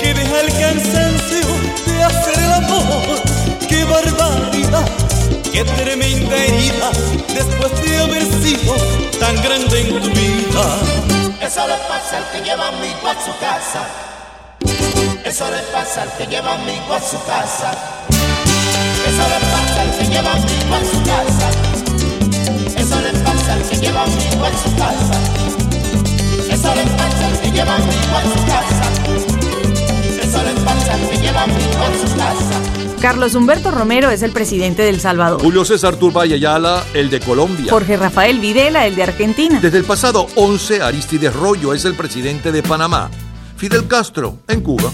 [0.00, 1.46] que deja el cansancio
[1.86, 3.22] de hacer el amor.
[3.68, 4.88] ¡Qué barbaridad!
[5.52, 6.90] ¡Qué tremenda herida!
[7.34, 8.74] Después de haber sido
[9.18, 10.64] tan grande en tu vida.
[11.40, 13.86] Eso le pasa al que lleva amigo a su casa.
[15.24, 17.70] Eso le pasa al que lleva amigo a su casa.
[19.06, 21.48] Eso le pasa al que lleva amigo a su casa.
[22.76, 25.47] Eso le pasa al que lleva amigo a su casa.
[27.58, 30.22] Eso le pasa al que lleva amigo a su casa.
[30.22, 33.00] Eso le pasa al que lleva amigo a su casa.
[33.00, 35.40] Carlos Humberto Romero es el presidente del Salvador.
[35.40, 37.70] Julio César Turbay Ayala, el de Colombia.
[37.70, 39.58] Jorge Rafael Videla, el de Argentina.
[39.60, 43.10] Desde el pasado 11, Aristides Rollo es el presidente de Panamá.
[43.56, 44.92] Fidel Castro, en Cuba.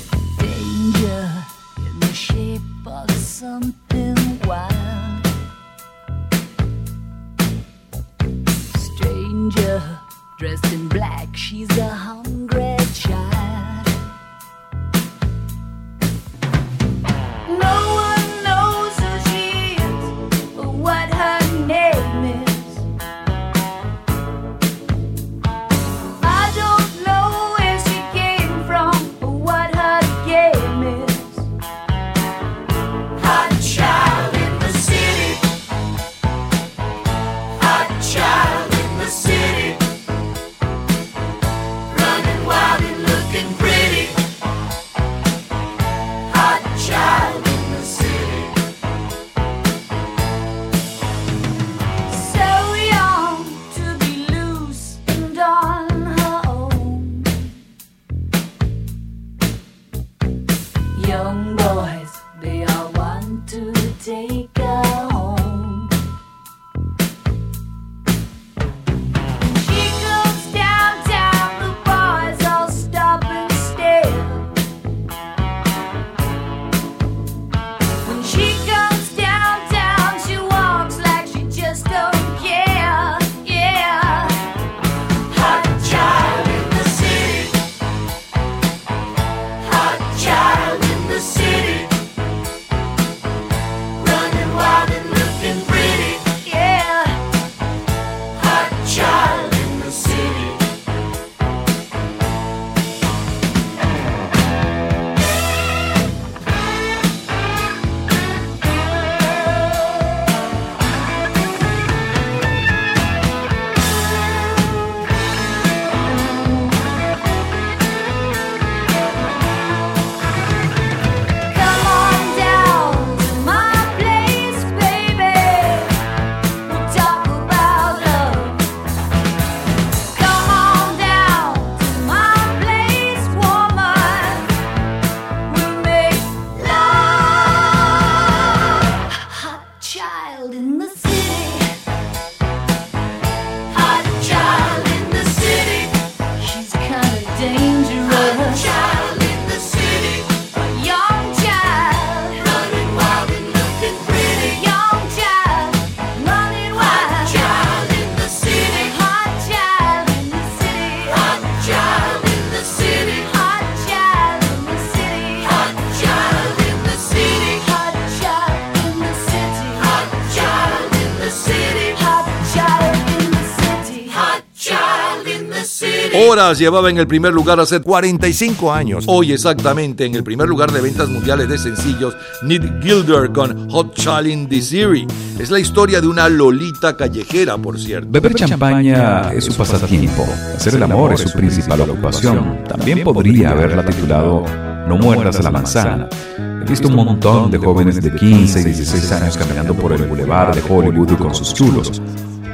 [176.35, 179.05] Horas llevaba en el primer lugar hace 45 años.
[179.07, 183.95] Hoy exactamente en el primer lugar de ventas mundiales de sencillos, Nick Gilder con Hot
[183.95, 185.07] Challenge Desiree.
[185.39, 188.09] Es la historia de una lolita callejera, por cierto.
[188.11, 190.26] Beber champaña es su pasatiempo.
[190.57, 192.64] Hacer el amor es su principal ocupación.
[192.64, 194.45] También podría haberla titulado
[194.89, 196.09] No muerdas la manzana.
[196.37, 200.57] He visto un montón de jóvenes de 15 y 16 años caminando por el boulevard
[200.57, 202.03] de Hollywood con sus chulos.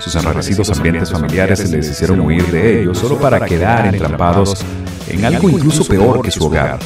[0.01, 4.65] Sus enrarecidos ambientes familiares se les hicieron huir de ellos solo para quedar entrampados
[5.07, 6.79] en algo incluso peor que su hogar.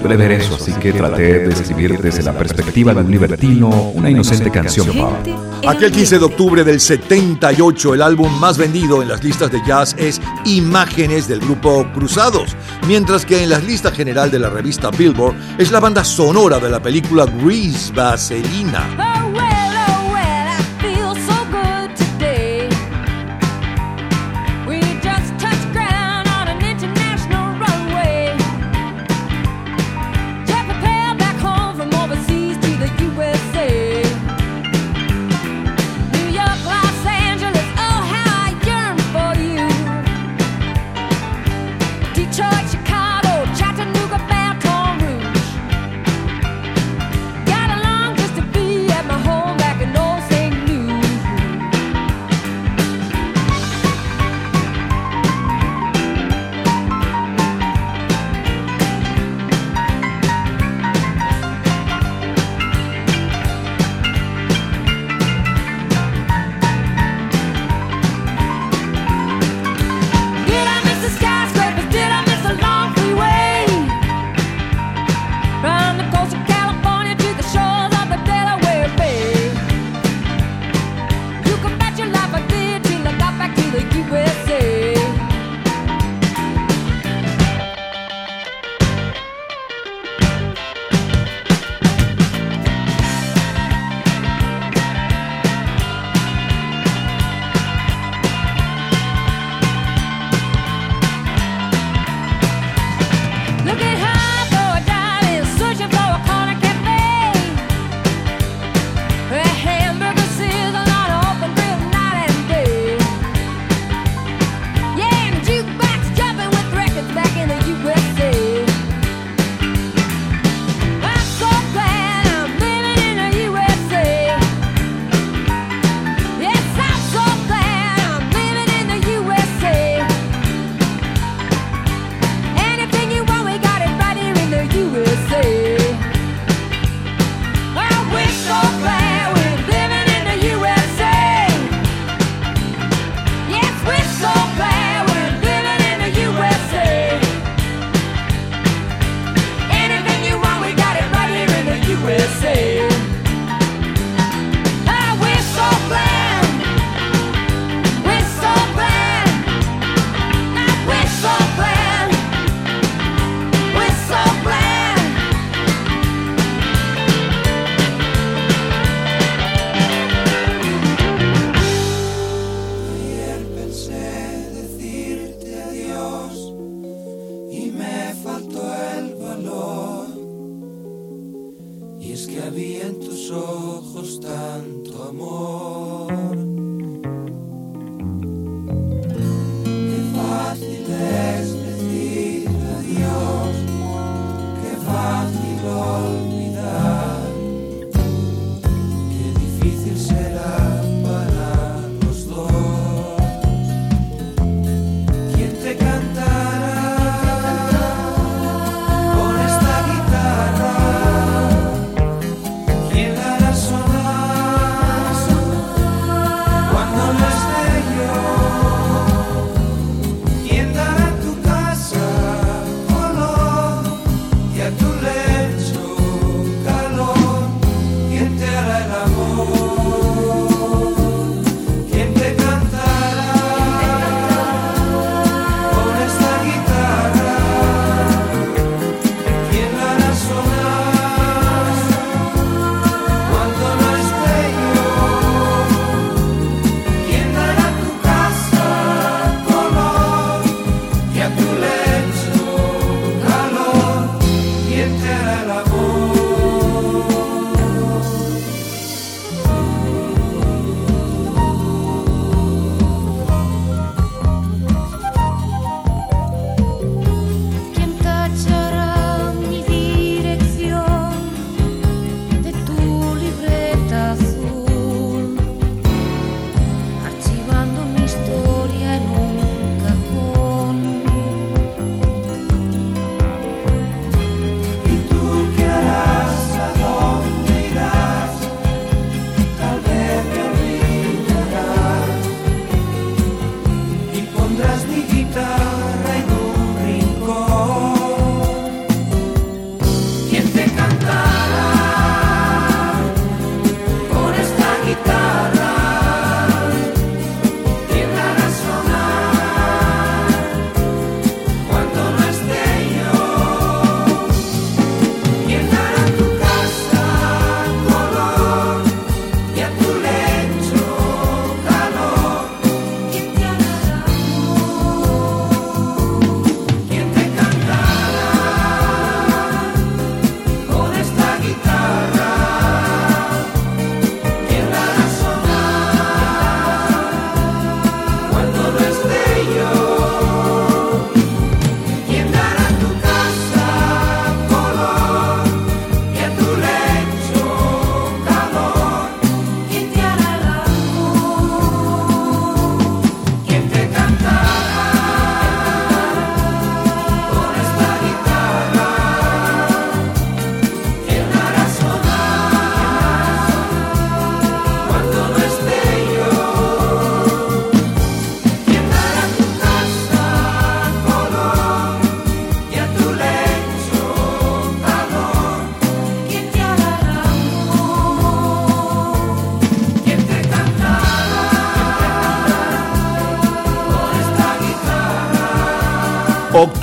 [0.00, 4.10] Duele ver eso, así que traté de escribir desde la perspectiva de un libertino una
[4.10, 4.88] inocente canción.
[5.68, 9.94] Aquel 15 de octubre del 78, el álbum más vendido en las listas de jazz
[9.98, 12.56] es Imágenes del grupo Cruzados,
[12.88, 16.70] mientras que en la lista general de la revista Billboard es la banda sonora de
[16.70, 19.19] la película Grease Vaselina.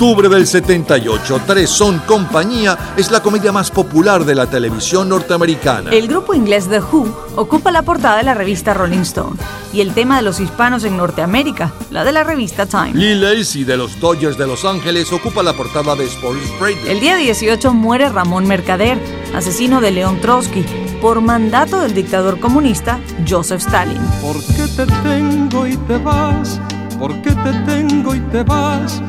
[0.00, 5.90] Octubre del 78, Tres son compañía es la comedia más popular de la televisión norteamericana.
[5.90, 9.34] El grupo inglés The Who ocupa la portada de la revista Rolling Stone
[9.72, 12.92] y el tema de los hispanos en Norteamérica, la de la revista Time.
[12.94, 16.86] Lee Lacey de los Dodgers de Los Ángeles ocupa la portada de Sports Illustrated.
[16.86, 19.00] El día 18 muere Ramón Mercader,
[19.34, 20.64] asesino de León Trotsky,
[21.02, 23.98] por mandato del dictador comunista Joseph Stalin.
[24.22, 26.60] ¿Por qué te tengo y te vas?
[27.00, 29.02] ¿Por qué te tengo y te vas?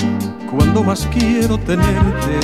[0.52, 2.40] Cuando más quiero tenerte.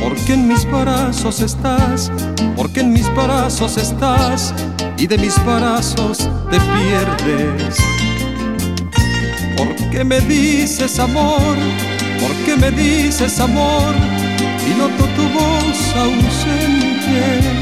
[0.00, 2.10] Porque en mis brazos estás,
[2.56, 4.52] porque en mis brazos estás
[4.98, 6.18] y de mis brazos
[6.50, 7.76] te pierdes.
[9.56, 11.56] Porque me dices amor,
[12.20, 13.94] porque me dices amor
[14.68, 17.61] y noto tu voz ausente.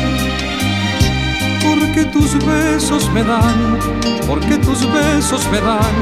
[1.63, 3.79] Porque tus besos me dan,
[4.27, 5.95] porque tus besos me dan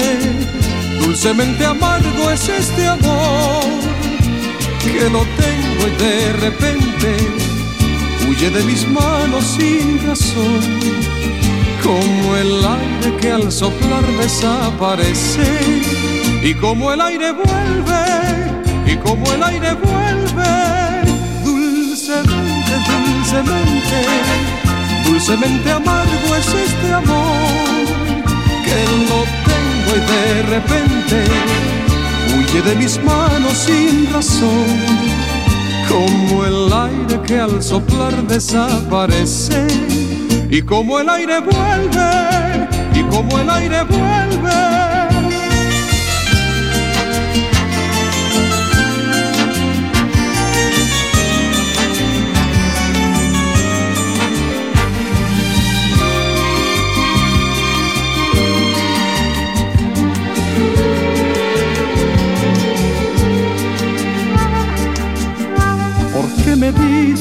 [1.00, 3.64] dulcemente amargo es este amor
[4.82, 7.18] que lo tengo y de repente
[8.28, 10.62] huye de mis manos sin razón,
[11.84, 16.17] como el aire que al soplar desaparece
[16.48, 18.06] y como el aire vuelve,
[18.86, 21.12] y como el aire vuelve,
[21.44, 23.98] dulcemente, dulcemente,
[25.06, 27.86] dulcemente amargo es este amor
[28.64, 28.78] que
[29.10, 31.26] lo tengo y de repente
[32.34, 34.68] huye de mis manos sin razón,
[35.90, 39.68] como el aire que al soplar desaparece,
[40.50, 44.97] y como el aire vuelve, y como el aire vuelve.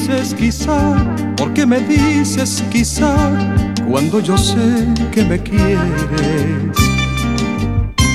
[0.07, 0.95] Dices quizá?
[1.35, 3.13] ¿Por qué me dices quizá?
[3.89, 6.77] Cuando yo sé que me quieres.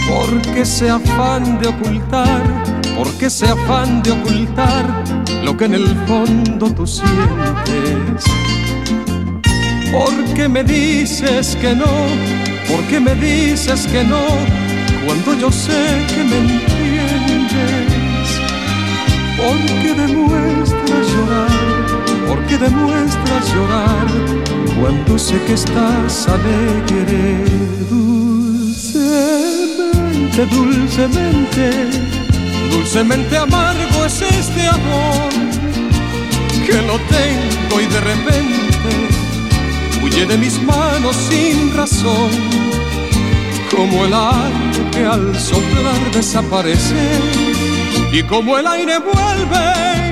[0.08, 2.42] ¿Por qué ese afán de ocultar?
[2.96, 5.04] ¿Por qué ese afán de ocultar
[5.44, 8.24] lo que en el fondo tú sientes?
[9.92, 11.92] ¿Por qué me dices que no?
[12.68, 14.24] ¿Por qué me dices que no?
[15.04, 17.92] Cuando yo sé que me entiendes.
[19.36, 21.71] Porque demuestras llorar,
[22.32, 24.06] porque demuestras llorar
[24.80, 27.44] cuando sé que estás alegre.
[27.90, 31.70] Dulcemente, dulcemente,
[32.70, 35.30] dulcemente amargo es este amor
[36.66, 38.92] que lo tengo y de repente
[40.02, 42.30] huye de mis manos sin razón,
[43.70, 46.96] como el aire que al soplar desaparece
[48.10, 50.11] y como el aire vuelve,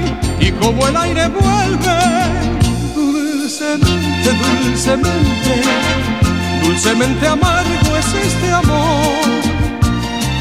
[0.60, 1.98] como el aire vuelve,
[2.94, 5.62] dulcemente, dulcemente,
[6.64, 9.50] dulcemente amargo es este amor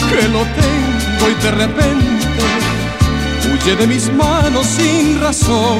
[0.09, 2.43] que lo tengo y de repente
[3.53, 5.79] huye de mis manos sin razón,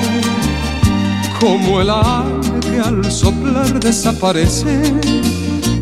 [1.40, 4.94] como el aire al soplar desaparece,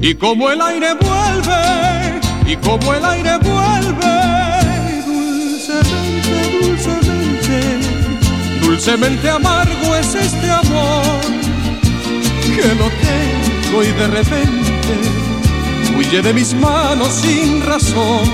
[0.02, 4.18] y como el aire vuelve, y como el aire vuelve
[5.06, 7.17] dulcemente, dulcemente,
[8.78, 11.02] dulcemente amargo es este amor
[12.56, 14.94] que lo tengo y de repente
[15.98, 18.30] huye de mis manos sin razón.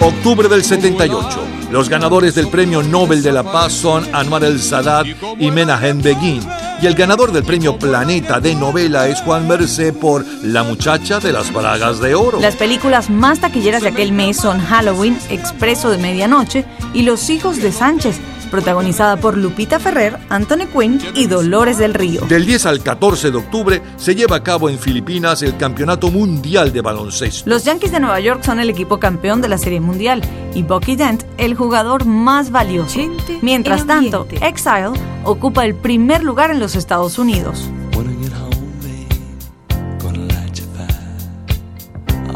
[0.00, 1.40] Octubre del 78.
[1.72, 5.08] Los ganadores del Premio Nobel de la Paz son Anwar el Sadat
[5.40, 6.40] y Menahem Begin.
[6.80, 11.32] Y el ganador del Premio Planeta de Novela es Juan Mercé por La muchacha de
[11.32, 12.38] las bragas de oro.
[12.40, 17.56] Las películas más taquilleras de aquel mes son Halloween, Expreso de Medianoche y Los hijos
[17.56, 18.20] de Sánchez,
[18.54, 22.20] protagonizada por Lupita Ferrer, Anthony Quinn y Dolores del Río.
[22.20, 26.72] Del 10 al 14 de octubre se lleva a cabo en Filipinas el Campeonato Mundial
[26.72, 27.50] de Baloncesto.
[27.50, 30.22] Los Yankees de Nueva York son el equipo campeón de la Serie Mundial
[30.54, 33.00] y Bucky Dent el jugador más valioso.
[33.42, 34.28] Mientras en tanto.
[34.40, 34.92] Exile
[35.24, 37.68] ocupa el primer lugar en los Estados Unidos.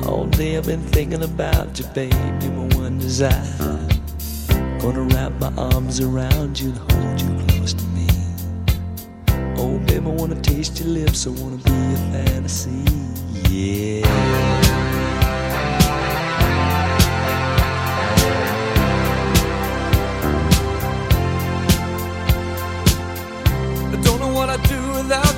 [0.05, 3.98] All day I've been thinking about you, my one desire.
[4.89, 8.09] Wanna wrap my arms around you and hold you close to me.
[9.59, 11.27] Oh, baby, I wanna taste your lips.
[11.27, 12.87] I wanna be a fantasy.
[13.51, 14.09] Yeah.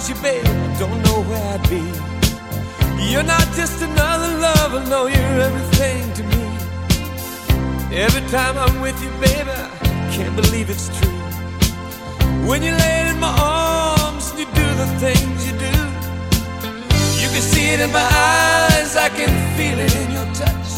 [0.09, 0.45] you, babe.
[0.79, 1.83] Don't know where I'd be.
[3.11, 6.40] You're not just another lover, no, you're everything to me
[7.91, 11.11] you, time I'm with you, baby, I can't believe it's true.
[12.47, 15.75] When you lay in my arms and you do the things you do,
[17.21, 20.71] you can see it in my eyes, I can feel it in your touch.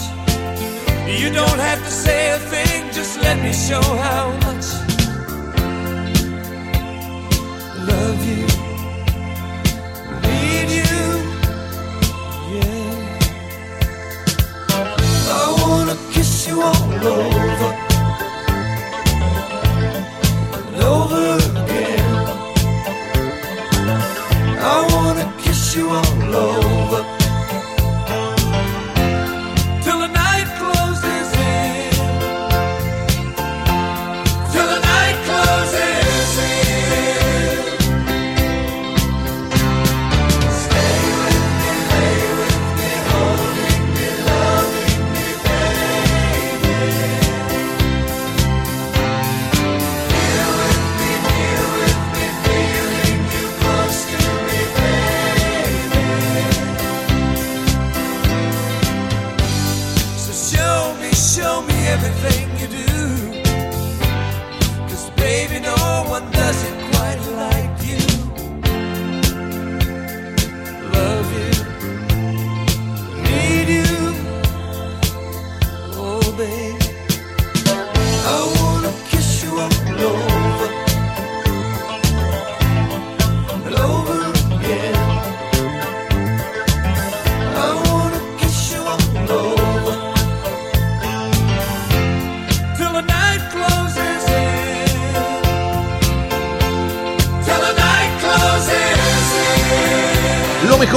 [1.07, 4.65] You don't have to say a thing, just let me show how much
[7.77, 8.52] I love you,
[16.43, 17.71] kiss you all over,
[20.67, 22.27] and over again.
[24.59, 27.12] I wanna kiss you all over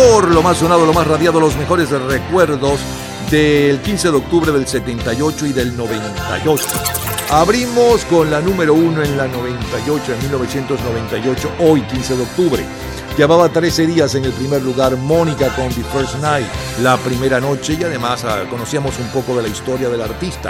[0.06, 0.34] in.
[0.34, 2.80] Lo más sonado, lo más radiado, los mejores recuerdos
[3.30, 6.66] del 15 de octubre del 78 y del 98.
[7.32, 12.66] Abrimos con la número uno en la 98, en 1998, hoy 15 de octubre.
[13.18, 16.48] Llevaba 13 días en el primer lugar Mónica con The First Night,
[16.82, 20.50] la primera noche, y además ah, conocíamos un poco de la historia del artista.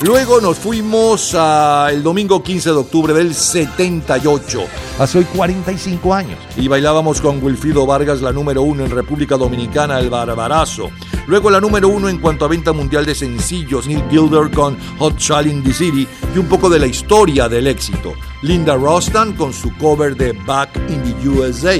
[0.00, 4.60] Luego nos fuimos a el domingo 15 de octubre del 78,
[4.98, 10.00] hace hoy 45 años, y bailábamos con Wilfrido Vargas la número uno en República Dominicana,
[10.00, 10.88] El Barbarazo.
[11.28, 15.18] Luego la número uno en cuanto a venta mundial de sencillos, Neil Gilder con Hot
[15.18, 18.14] Child in the City y un poco de la historia del éxito.
[18.40, 21.78] Linda Rostan con su cover de Back in the USA.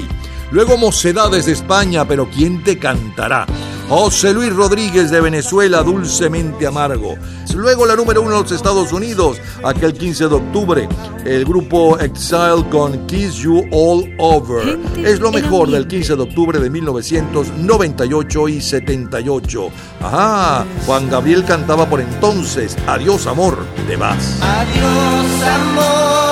[0.50, 3.46] Luego Mocedades de España, pero ¿quién te cantará?
[3.88, 7.16] José Luis Rodríguez de Venezuela, Dulcemente Amargo.
[7.54, 10.88] Luego la número uno en los Estados Unidos, aquel 15 de octubre,
[11.24, 14.78] el grupo Exile con Kiss You All Over.
[15.02, 19.70] Es lo mejor del 15 de octubre de 1998 y 78.
[20.02, 23.58] Ajá, Juan Gabriel cantaba por entonces, Adiós amor,
[23.88, 24.38] te vas.
[24.42, 26.27] Adiós amor,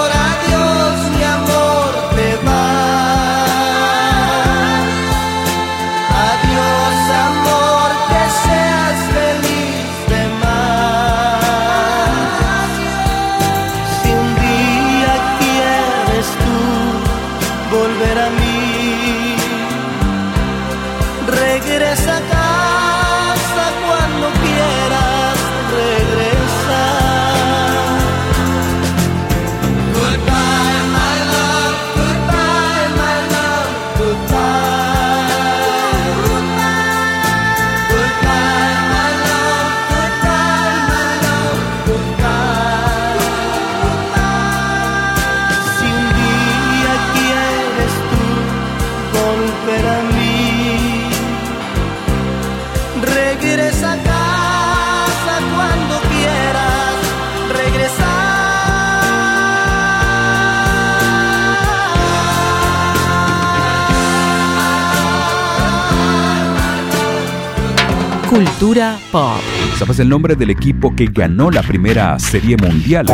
[68.66, 69.38] Cultura pop.
[69.78, 73.06] ¿Sabes el nombre del equipo que ganó la primera serie mundial?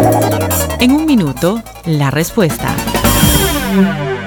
[0.80, 2.74] En un minuto, la respuesta.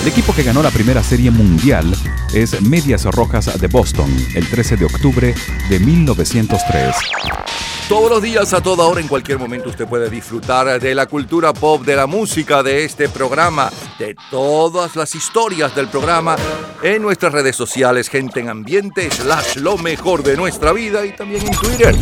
[0.00, 1.92] El equipo que ganó la primera serie mundial
[2.32, 5.34] es Medias Rojas de Boston el 13 de octubre
[5.68, 6.94] de 1903.
[7.88, 11.52] Todos los días, a toda hora, en cualquier momento, usted puede disfrutar de la cultura
[11.52, 16.36] pop, de la música, de este programa, de todas las historias del programa
[16.82, 21.46] en nuestras redes sociales, gente en ambiente, slash lo mejor de nuestra vida y también
[21.46, 21.96] en Twitter.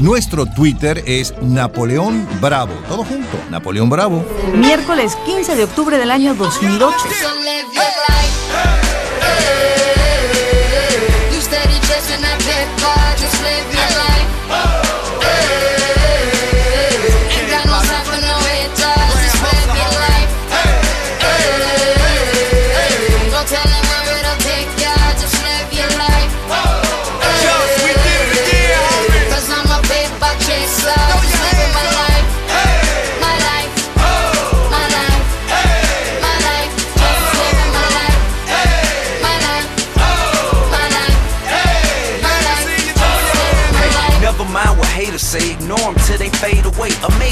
[0.00, 2.72] Nuestro Twitter es Napoleón Bravo.
[2.88, 4.24] Todo junto, Napoleón Bravo.
[4.54, 6.96] Miércoles 15 de octubre del año 2008.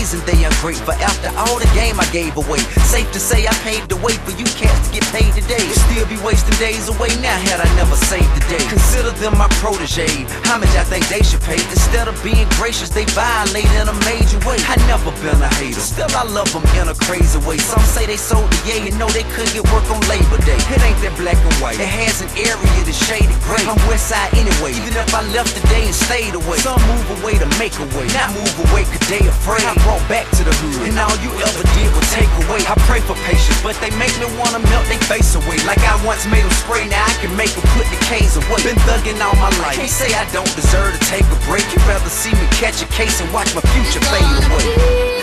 [0.03, 2.59] Amazing they ungrateful after all the game I gave away.
[2.91, 5.63] Safe to say I paved the way for you cats to get paid today.
[5.87, 8.67] Still be wasting days away now had I never saved the day.
[8.67, 10.27] Consider them my protege.
[10.43, 11.63] How much I think they should pay?
[11.71, 14.59] Instead of being gracious, they violate in a major way.
[14.67, 17.63] I never been a hater, still I love them in a crazy way.
[17.63, 20.59] Some say they sold the yay and know they couldn't get work on Labor Day.
[20.75, 21.79] It ain't that black and white.
[21.79, 23.63] It has an area that's shaded gray.
[23.71, 26.59] I'm west side anyway, even if I left today and stayed away.
[26.59, 29.63] Some move away to make a way, not move away cause they afraid.
[29.63, 32.65] I brought back to the hood, and all you ever did was take away.
[32.65, 35.61] I pray for patience, but they make me wanna melt their face away.
[35.69, 38.65] Like I once made them spray, now I can make them put the K's away.
[38.65, 41.69] Been thugging all my life, can't say I don't deserve to take a break.
[41.77, 44.65] You'd rather see me catch a case and watch my future fade away.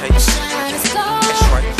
[0.05, 1.78] That's right.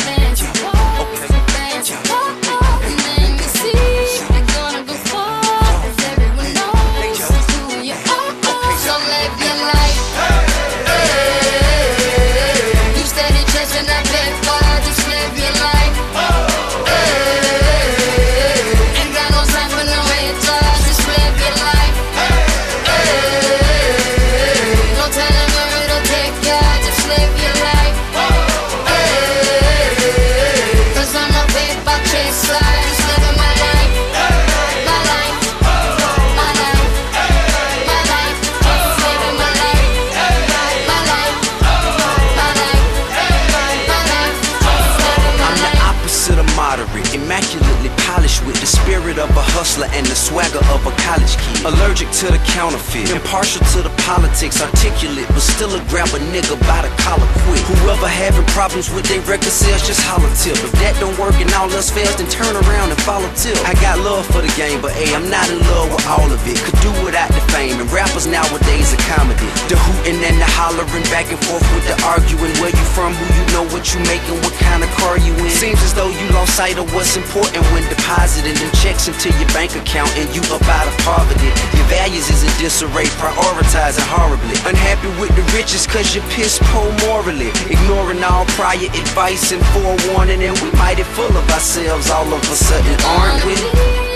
[51.70, 56.58] Allergic to the counterfeit, impartial to the politics, articulate, but still a grab a nigga
[56.66, 57.62] by the collar quick.
[57.86, 60.58] Whoever having problems with their record sales, just holler tip.
[60.66, 63.54] If that don't work and all else fails, then turn around and follow tip.
[63.70, 66.42] I got love for the game, but hey, I'm not in love with all of
[66.50, 66.58] it.
[66.58, 69.46] Could do without the fame, and rappers nowadays are comedy.
[69.70, 72.50] The hooting and the hollering, back and forth with the arguing.
[72.58, 75.54] Where you from, who you know, what you making, what kind of car you in.
[75.54, 79.50] Seems as though you lost sight of what's important when depositing them checks into your
[79.54, 81.59] bank account and you up out of poverty.
[81.76, 84.56] Your values is in disarray, prioritizing horribly.
[84.66, 87.52] Unhappy with the riches cause you're piss poor morally.
[87.70, 92.56] Ignoring all prior advice and forewarning, and we mighty full of ourselves all of a
[92.56, 93.56] sudden, aren't we?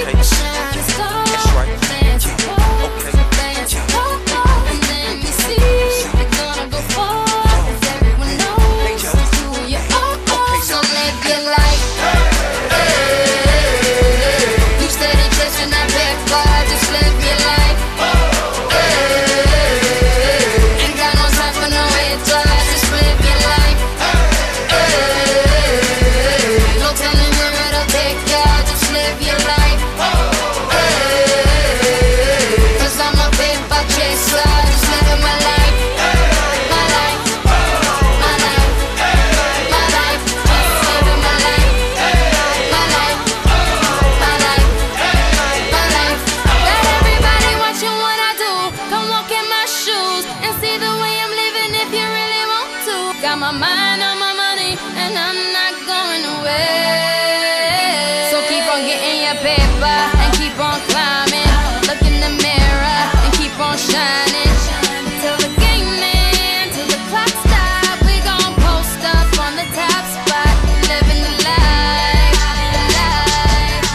[0.05, 1.82] That's right.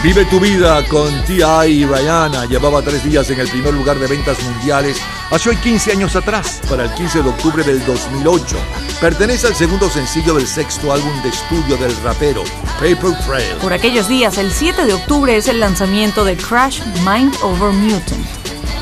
[0.01, 1.69] Vive tu vida con T.I.
[1.69, 2.45] y Rihanna.
[2.45, 4.97] Llevaba tres días en el primer lugar de ventas mundiales
[5.29, 8.55] hace hoy 15 años atrás, para el 15 de octubre del 2008.
[9.01, 12.45] Pertenece al segundo sencillo del sexto álbum de estudio del rapero,
[12.79, 13.57] Paper Trail.
[13.61, 18.25] Por aquellos días, el 7 de octubre es el lanzamiento de Crash Mind Over Mutant,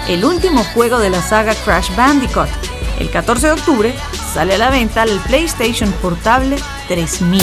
[0.07, 2.49] el último juego de la saga Crash Bandicoot,
[2.99, 3.95] El 14 de octubre
[4.33, 6.57] sale a la venta el PlayStation Portable
[6.87, 7.41] 3000.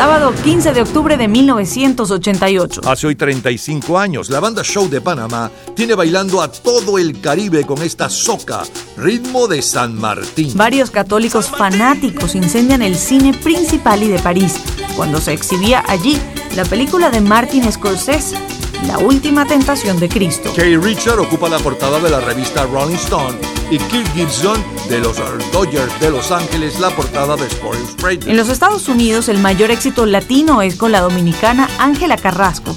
[0.00, 2.80] Sábado 15 de octubre de 1988.
[2.86, 7.66] Hace hoy 35 años, la banda Show de Panamá tiene bailando a todo el Caribe
[7.66, 8.62] con esta soca,
[8.96, 10.56] ritmo de San Martín.
[10.56, 14.54] Varios católicos fanáticos incendian el cine principal y de París
[14.96, 16.18] cuando se exhibía allí
[16.56, 18.38] la película de Martin Scorsese,
[18.86, 20.52] La última tentación de Cristo.
[20.56, 23.36] Kay Richard ocupa la portada de la revista Rolling Stone
[23.70, 25.16] y Kirk Gibson de los
[25.52, 28.28] Dodgers de Los Ángeles la portada de Sports Illustrated.
[28.28, 32.74] En los Estados Unidos el mayor éxito latino es con la dominicana Ángela Carrasco,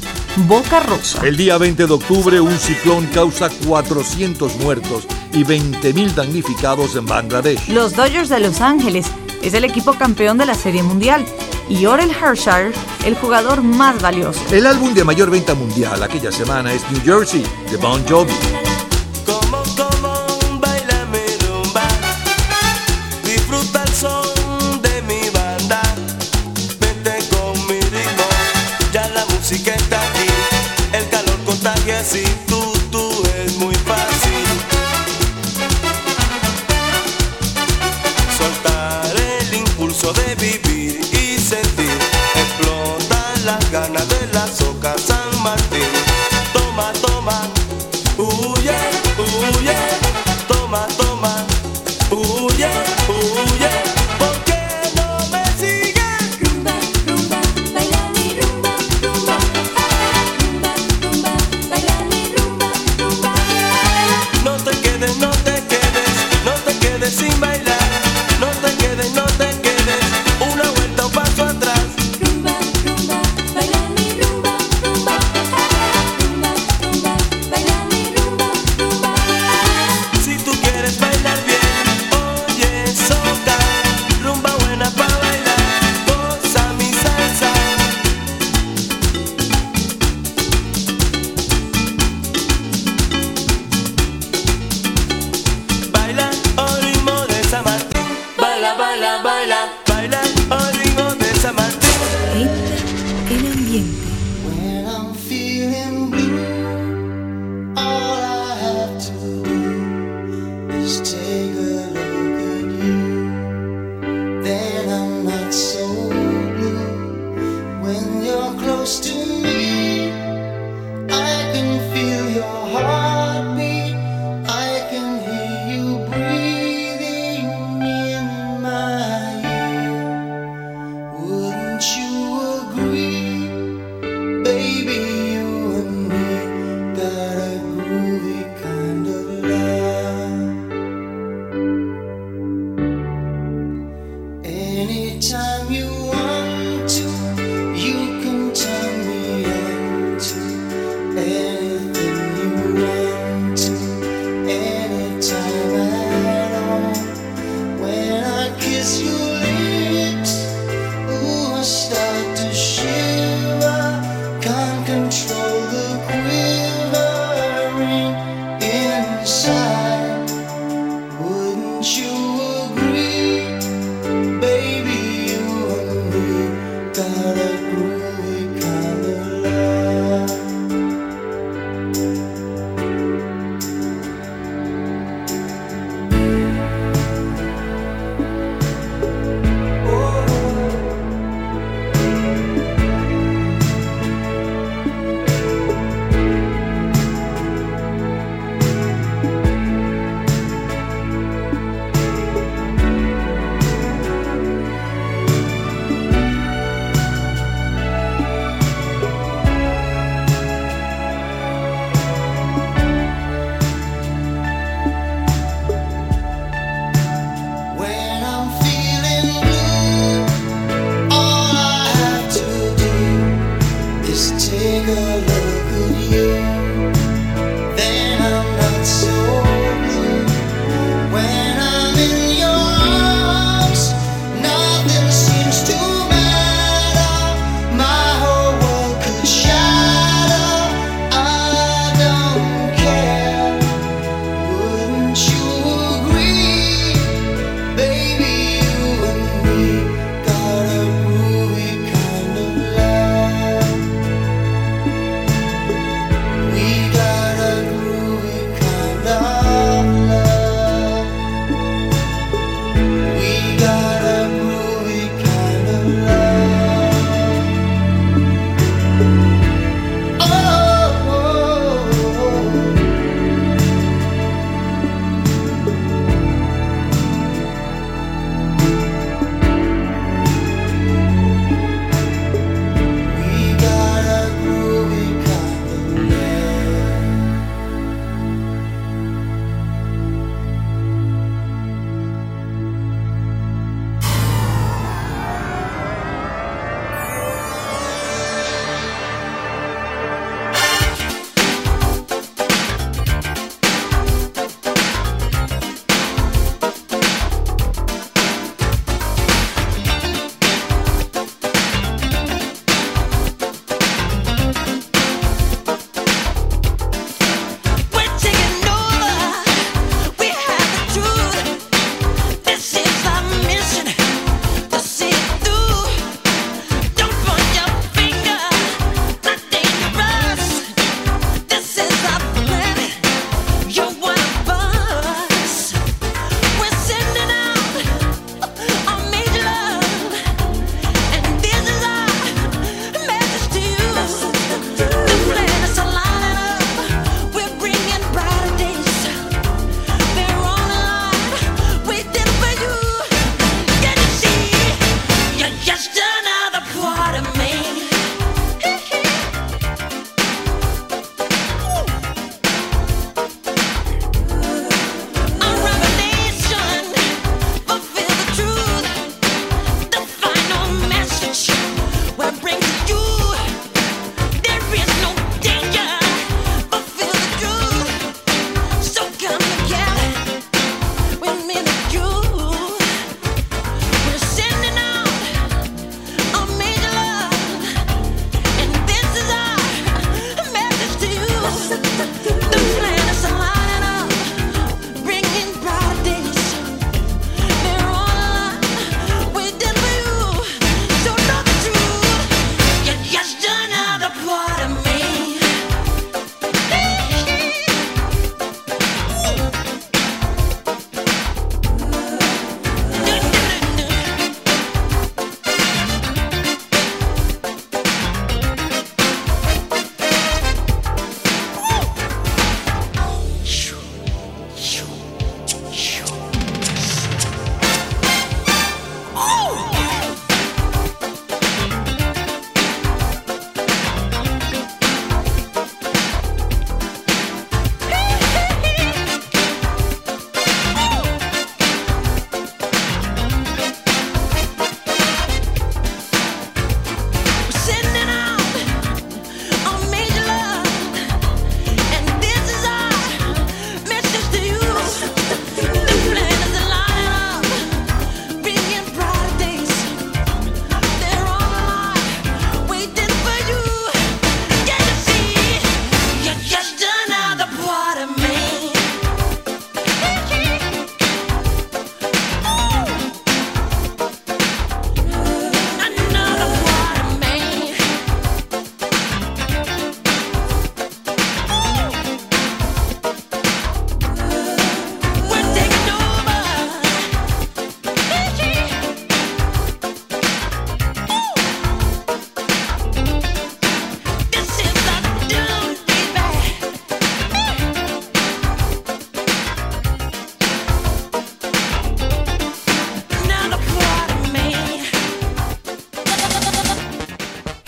[0.48, 1.26] Boca Rosa.
[1.26, 7.70] El día 20 de octubre un ciclón causa 400 muertos y 20.000 damnificados en Bangladesh.
[7.70, 9.08] Los Dodgers de Los Ángeles
[9.42, 11.26] es el equipo campeón de la Serie Mundial
[11.70, 12.74] y Orel Hershiser
[13.06, 14.40] el jugador más valioso.
[14.52, 18.34] El álbum de mayor venta mundial aquella semana es New Jersey de Bon Jovi.
[23.24, 25.82] Disfruta el son de mi banda.
[26.80, 28.26] Vente con mi ritmo.
[28.92, 30.28] Ya la música está aquí.
[30.94, 32.24] El calor contagia así.
[32.48, 33.10] Tú, tú
[33.44, 34.46] es muy fácil.
[38.38, 40.53] Soltar el impulso de sentir.
[43.44, 43.93] Explotan las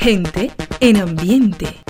[0.06, 0.52] Gente
[0.82, 1.85] en ambiente.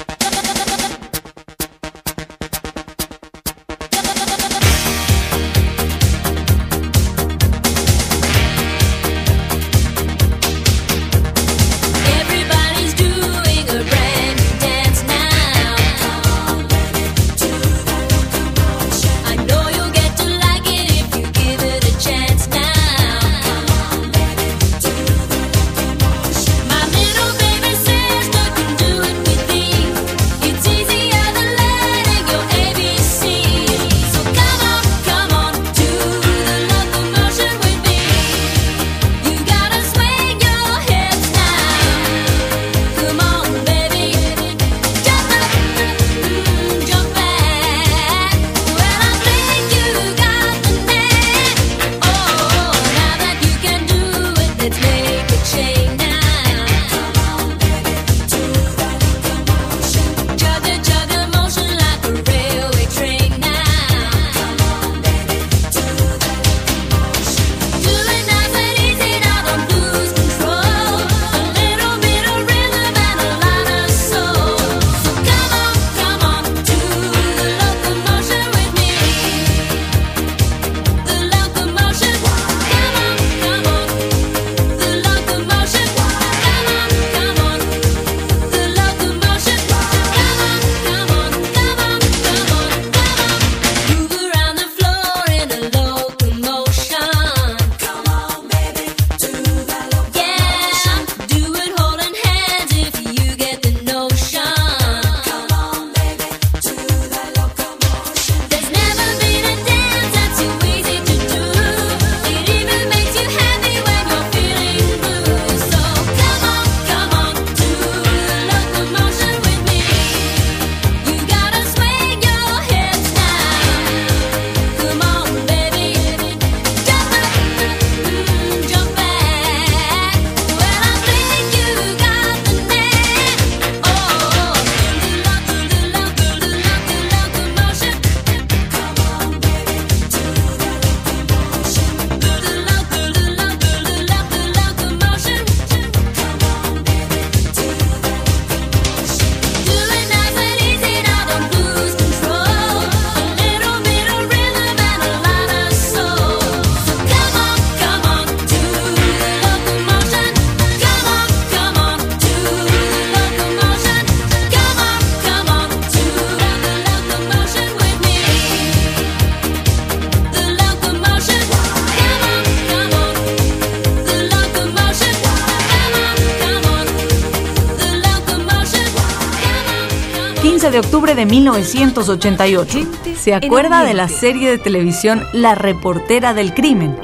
[181.59, 182.79] 1988.
[183.17, 186.97] ¿Se acuerda de la serie de televisión La reportera del crimen?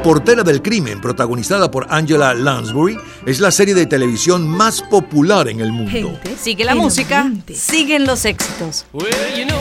[0.00, 2.96] Reportera del Crimen, protagonizada por Angela Lansbury,
[3.26, 6.18] es la serie de televisión más popular en el mundo.
[6.40, 8.86] Sigue la música, siguen los éxitos.
[8.94, 9.59] Well, you know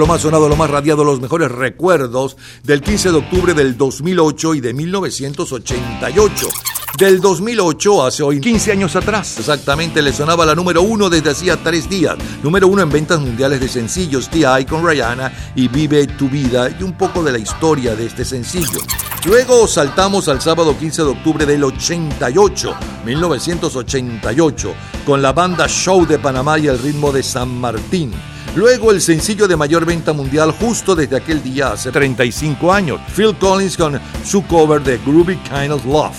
[0.00, 4.54] Lo más sonado, lo más radiado, los mejores recuerdos del 15 de octubre del 2008
[4.54, 6.48] y de 1988.
[6.96, 9.36] Del 2008 hace hoy 15 años atrás.
[9.38, 12.16] Exactamente, le sonaba la número uno desde hacía tres días.
[12.42, 14.64] Número uno en ventas mundiales de sencillos, T.I.
[14.64, 18.80] con Rihanna y Vive tu vida y un poco de la historia de este sencillo.
[19.26, 22.74] Luego saltamos al sábado 15 de octubre del 88,
[23.04, 24.74] 1988,
[25.04, 28.12] con la banda Show de Panamá y el ritmo de San Martín.
[28.56, 33.36] Luego el sencillo de mayor venta mundial justo desde aquel día hace 35 años, Phil
[33.38, 36.16] Collins con su cover de Groovy Kind of Love.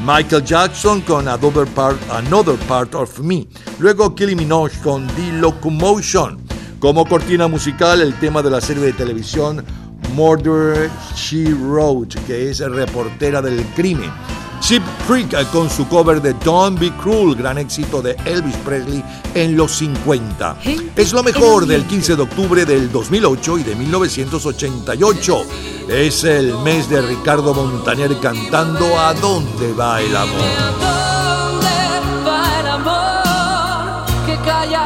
[0.00, 3.48] Michael Jackson con Another Part, Another Part of Me.
[3.80, 6.38] Luego Kylie Minogue con The Locomotion.
[6.78, 9.64] Como cortina musical, el tema de la serie de televisión
[10.14, 14.12] Murder She Wrote, que es reportera del crimen.
[14.66, 19.00] Chip Creek eh, con su cover de Don't Be Cruel, gran éxito de Elvis Presley
[19.32, 20.56] en los 50.
[20.96, 25.42] Es lo mejor del 15 de octubre del 2008 y de 1988.
[25.88, 30.40] Es el mes de Ricardo Montaner cantando A dónde va el amor.
[30.80, 34.85] ¿Dónde va el amor que calla,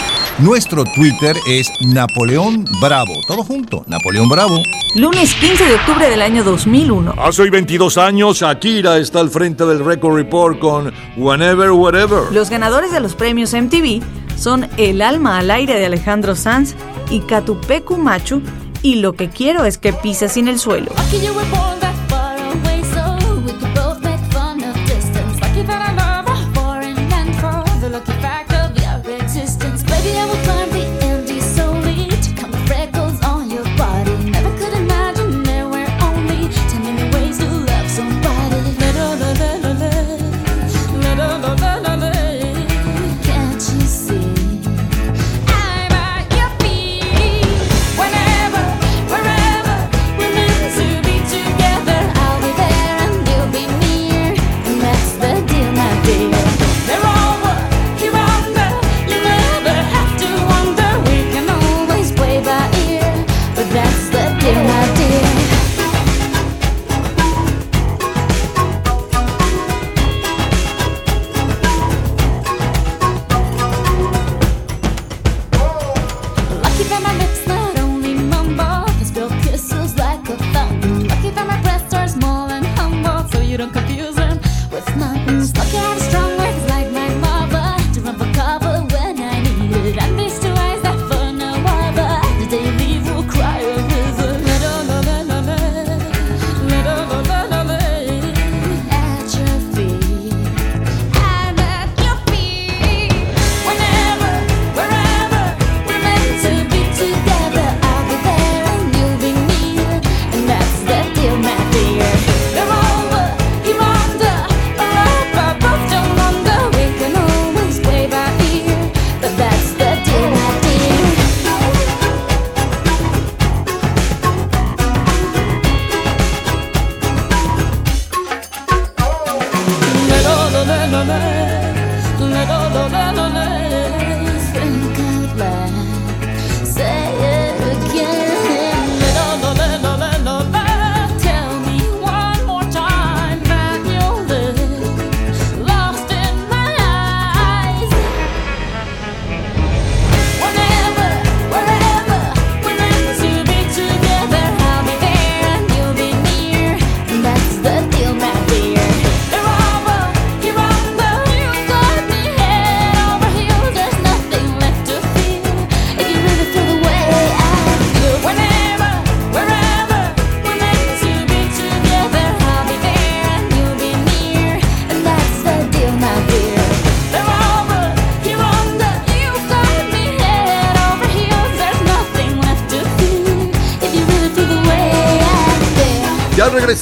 [0.41, 3.13] Nuestro Twitter es Napoleón Bravo.
[3.27, 4.59] Todo junto, Napoleón Bravo.
[4.95, 7.13] Lunes 15 de octubre del año 2001.
[7.15, 12.31] Hace hoy 22 años, Shakira está al frente del Record Report con Whenever, Whatever.
[12.31, 14.01] Los ganadores de los premios MTV
[14.35, 16.73] son El alma al aire de Alejandro Sanz
[17.11, 18.41] y Catupecu Machu
[18.81, 20.89] y Lo que quiero es que pises sin el suelo.
[21.11, 21.90] You were born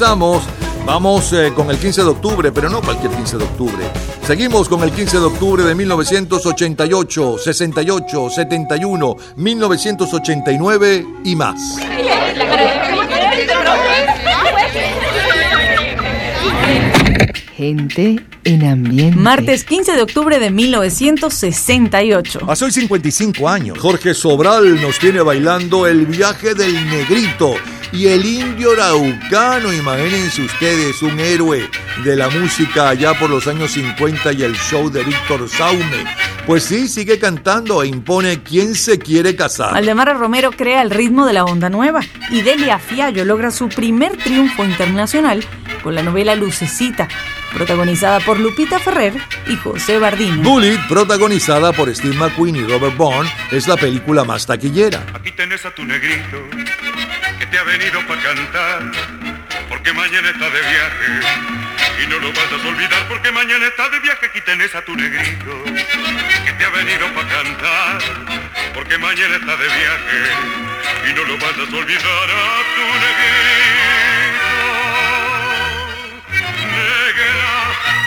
[0.10, 0.44] regresamos.
[0.86, 3.86] Vamos eh, con el 15 de octubre, pero no cualquier 15 de octubre.
[4.26, 11.78] Seguimos con el 15 de octubre de 1988, 68, 71, 1989 y más.
[17.56, 19.20] Gente en ambiente.
[19.20, 22.40] Martes 15 de octubre de 1968.
[22.48, 27.54] Hace hoy 55 años, Jorge Sobral nos tiene bailando El viaje del negrito
[27.92, 29.74] y el indio araucano.
[29.74, 31.70] Imagínense ustedes, un héroe
[32.04, 36.06] de la música allá por los años 50 y el show de Víctor Saume.
[36.46, 39.76] Pues sí, sigue cantando e impone quién se quiere casar.
[39.76, 44.18] Aldemara Romero crea el ritmo de la onda nueva y Delia Fiallo logra su primer
[44.18, 45.44] triunfo internacional
[45.84, 47.08] con la novela Lucecita,
[47.54, 49.14] protagonizada por Lupita Ferrer
[49.48, 50.42] y José Bardini.
[50.42, 55.06] Bullet, protagonizada por Steve McQueen y Robert Bond, es la película más taquillera.
[55.14, 56.38] Aquí tenés a tu negrito
[57.40, 58.82] que te ha venido para cantar,
[59.70, 61.10] porque mañana está de viaje.
[62.04, 64.26] Y no lo vas a olvidar porque mañana está de viaje.
[64.26, 65.64] Aquí tenés a tu negrito
[66.46, 68.02] que te ha venido para cantar,
[68.74, 70.22] porque mañana está de viaje.
[71.10, 74.50] Y no lo vas a olvidar a tu negrito.
[76.76, 77.54] Negra,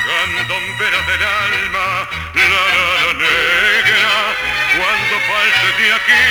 [0.08, 1.86] candombera del alma,
[2.34, 2.44] la
[2.76, 4.14] la la negra,
[4.76, 6.24] cuando falte de aquí,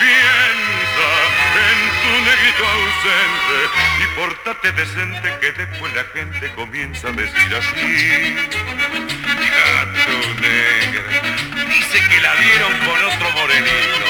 [0.00, 3.56] piensa en tu negrito ausente
[4.02, 8.36] y pórtate decente que después la gente comienza a decir así.
[9.48, 11.04] Gato negra,
[11.68, 14.06] dice que la dieron con otro morenito,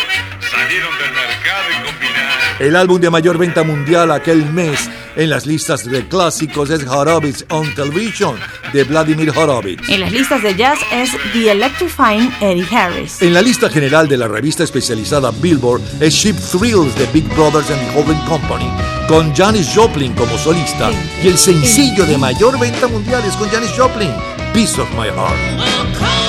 [0.51, 2.39] salieron del mercado y combinaron.
[2.61, 7.45] El álbum de mayor venta mundial aquel mes en las listas de clásicos es Horowitz
[7.51, 8.39] on Television
[8.73, 9.89] de Vladimir Horowitz.
[9.89, 13.20] En las listas de jazz es The Electrifying Eddie Harris.
[13.20, 17.70] En la lista general de la revista especializada Billboard es Ship Thrills de Big Brothers
[17.70, 18.70] and Holding Company,
[19.09, 20.90] con Janis Joplin como solista,
[21.23, 24.10] y el sencillo de mayor venta mundial es con Janis Joplin,
[24.52, 26.28] Piece of My Heart.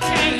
[0.00, 0.37] change.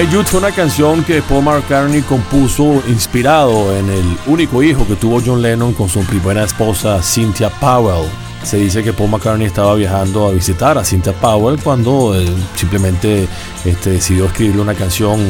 [0.00, 4.96] Hey Jude fue una canción que Paul McCartney compuso inspirado en el único hijo que
[4.96, 8.08] tuvo John Lennon con su primera esposa Cynthia Powell.
[8.42, 13.28] Se dice que Paul McCartney estaba viajando a visitar a Cynthia Powell cuando eh, simplemente
[13.66, 15.20] este, decidió escribirle una canción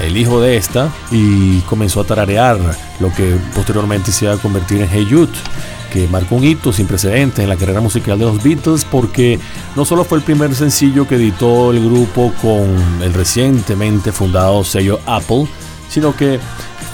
[0.00, 2.56] el hijo de esta y comenzó a tararear
[3.00, 5.32] lo que posteriormente se iba a convertir en Hey Jude
[5.90, 9.38] que marcó un hito sin precedentes en la carrera musical de los Beatles porque
[9.76, 15.00] no solo fue el primer sencillo que editó el grupo con el recientemente fundado sello
[15.06, 15.46] Apple,
[15.88, 16.38] sino que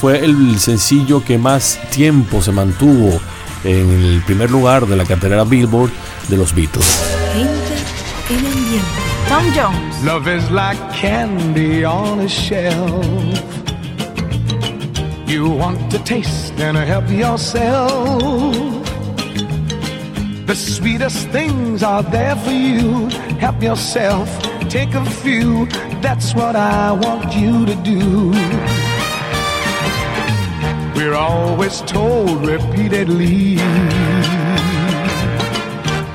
[0.00, 3.20] fue el sencillo que más tiempo se mantuvo
[3.64, 5.90] en el primer lugar de la cartera Billboard
[6.28, 6.86] de los Beatles.
[7.32, 7.76] Gente
[8.30, 9.06] en ambiente.
[9.28, 10.04] Tom Jones.
[10.04, 13.04] Love is like candy on a shelf.
[15.26, 18.75] You want to taste and help yourself.
[20.46, 23.08] The sweetest things are there for you.
[23.40, 24.28] Help yourself,
[24.68, 25.66] take a few.
[26.00, 28.30] That's what I want you to do.
[30.94, 33.56] We're always told repeatedly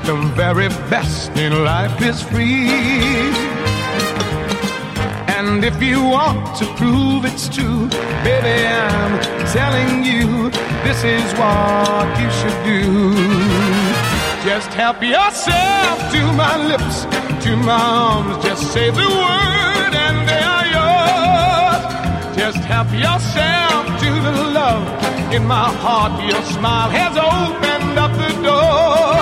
[0.08, 2.70] the very best in life is free.
[5.28, 7.86] And if you want to prove it's true,
[8.24, 9.20] baby, I'm
[9.52, 10.50] telling you,
[10.84, 13.61] this is what you should do.
[14.44, 17.04] Just help yourself to my lips,
[17.44, 18.44] to my arms.
[18.44, 22.36] Just say the word and they are yours.
[22.36, 24.82] Just help yourself to the love
[25.32, 26.20] in my heart.
[26.28, 29.14] Your smile has opened up the door.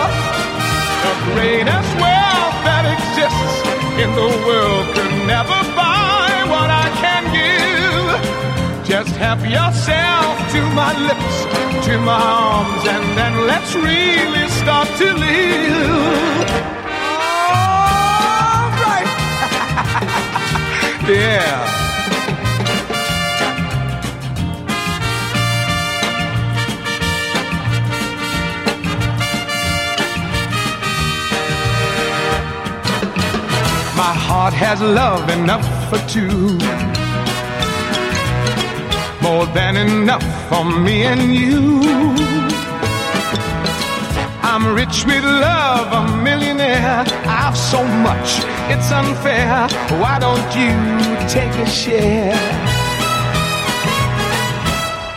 [1.04, 3.56] The greatest wealth that exists
[4.00, 7.79] in the world could never buy what I can give.
[8.90, 11.44] Just help yourself to my lips,
[11.86, 16.50] to my arms, and then let's really start to live.
[17.54, 19.06] All right.
[21.08, 21.76] yeah.
[33.96, 36.89] My heart has love enough for two.
[39.22, 41.80] More than enough for me and you.
[44.42, 47.04] I'm rich with love, a millionaire.
[47.26, 48.28] I've so much,
[48.72, 49.68] it's unfair.
[50.00, 50.74] Why don't you
[51.28, 52.34] take a share?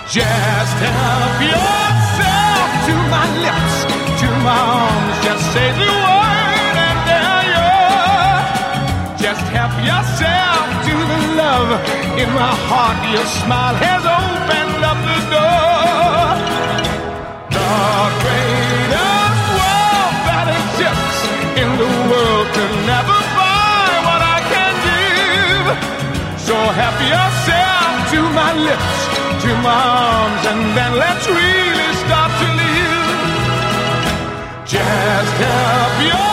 [0.06, 3.76] Just help yourself to my lips,
[4.22, 5.26] to my arms.
[5.26, 6.23] Just say the word
[9.34, 11.70] Just help yourself to the love
[12.22, 13.02] in my heart.
[13.10, 16.38] Your smile has opened up the door.
[17.50, 17.66] The
[18.22, 21.22] greatest wealth that exists
[21.58, 25.66] in the world can never buy what I can give.
[26.38, 28.98] So help yourself to my lips,
[29.50, 29.82] to my
[30.14, 33.02] arms, and then let's really start to live.
[34.70, 36.33] Just help yourself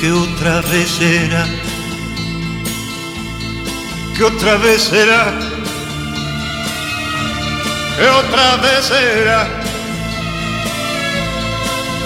[0.00, 1.44] que otra vez será,
[4.16, 5.32] que otra vez será,
[7.96, 9.48] que otra vez será.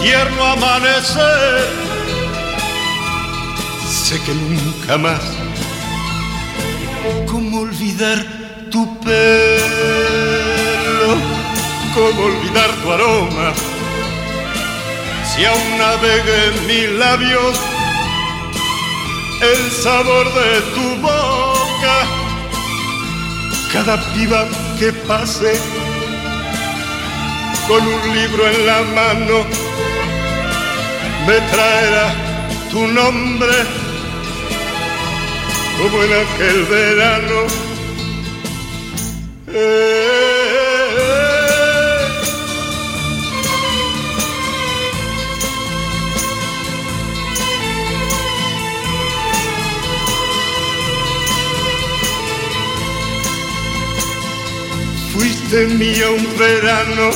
[0.01, 1.69] Tierno amanecer,
[3.89, 5.23] sé que nunca más.
[7.31, 8.24] ¿Cómo olvidar
[8.70, 9.12] tu pelo?
[11.94, 13.52] ¿Cómo olvidar tu aroma?
[15.24, 17.72] Si aún navega en mis labios
[19.43, 21.97] el sabor de tu boca,
[23.73, 24.47] cada piba
[24.78, 25.59] que pase
[27.66, 29.44] con un libro en la mano
[31.27, 32.14] me traerá
[32.70, 33.56] tu nombre
[35.78, 37.40] como en aquel verano.
[39.55, 40.32] Eh,
[55.53, 57.11] Mía un verano,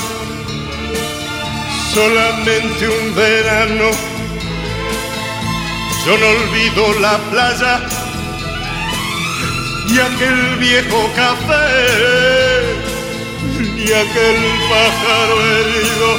[1.95, 3.91] solamente un verano.
[6.05, 7.81] Yo no olvido la playa
[9.89, 12.61] y aquel viejo café,
[13.79, 14.39] y aquel
[14.69, 16.11] pájaro herido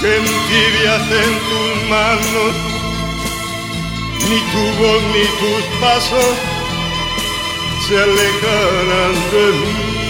[0.00, 2.52] que entibias en tus manos,
[4.30, 6.34] ni tu voz ni tus pasos
[7.86, 10.09] se alejarán de mí,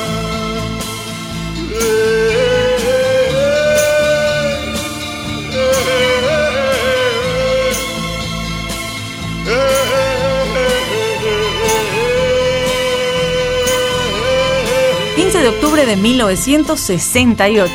[15.41, 17.71] De octubre de 1968,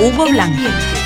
[0.00, 1.03] Hugo Blanco.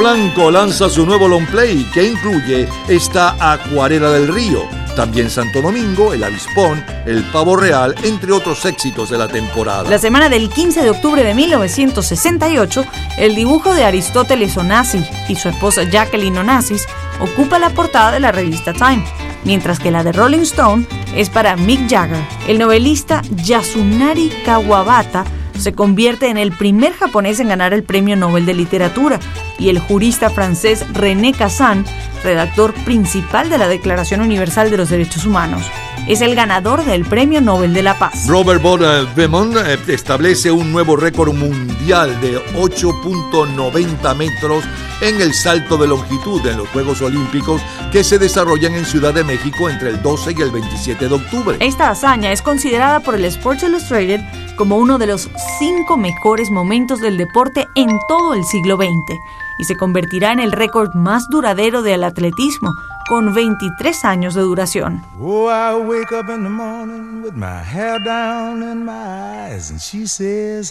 [0.00, 4.62] Blanco lanza su nuevo long play que incluye esta Acuarela del Río,
[4.96, 9.90] también Santo Domingo, El Avispón, El Pavo Real, entre otros éxitos de la temporada.
[9.90, 12.82] La semana del 15 de octubre de 1968,
[13.18, 16.86] el dibujo de Aristóteles Onassis y su esposa Jacqueline Onassis
[17.20, 19.04] ocupa la portada de la revista Time,
[19.44, 22.24] mientras que la de Rolling Stone es para Mick Jagger.
[22.48, 25.26] El novelista Yasunari Kawabata
[25.58, 29.20] se convierte en el primer japonés en ganar el Premio Nobel de Literatura
[29.60, 31.84] y el jurista francés René Cassin,
[32.24, 35.62] redactor principal de la Declaración Universal de los Derechos Humanos,
[36.08, 38.26] es el ganador del Premio Nobel de la Paz.
[38.26, 44.64] Robert Boda Bemont eh, establece un nuevo récord mundial de 8.90 metros
[45.00, 47.62] en el salto de longitud en los Juegos Olímpicos
[47.92, 51.56] que se desarrollan en Ciudad de México entre el 12 y el 27 de octubre.
[51.60, 54.20] Esta hazaña es considerada por el Sports Illustrated
[54.56, 59.18] como uno de los cinco mejores momentos del deporte en todo el siglo XX
[59.60, 62.74] y se convertirá en el récord más duradero del atletismo,
[63.08, 65.02] con 23 años de duración.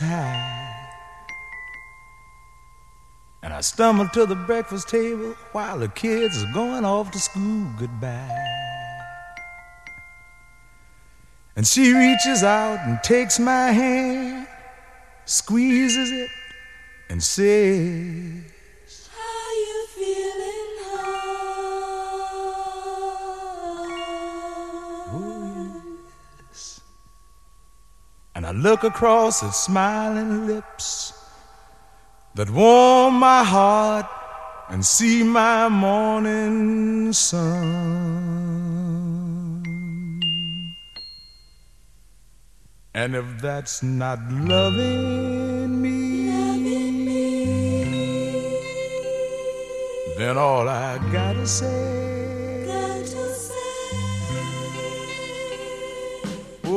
[0.01, 0.69] And.
[3.41, 7.67] And I stumble to the breakfast table while the kids are going off to school
[7.77, 8.27] goodbye.
[11.55, 14.47] And she reaches out and takes my hand,
[15.25, 16.29] squeezes it,
[17.09, 18.43] and says,
[28.49, 31.13] I look across at smiling lips
[32.33, 34.07] that warm my heart
[34.69, 37.45] and see my morning sun.
[42.95, 46.29] And if that's not loving me,
[50.17, 52.08] then all I gotta say.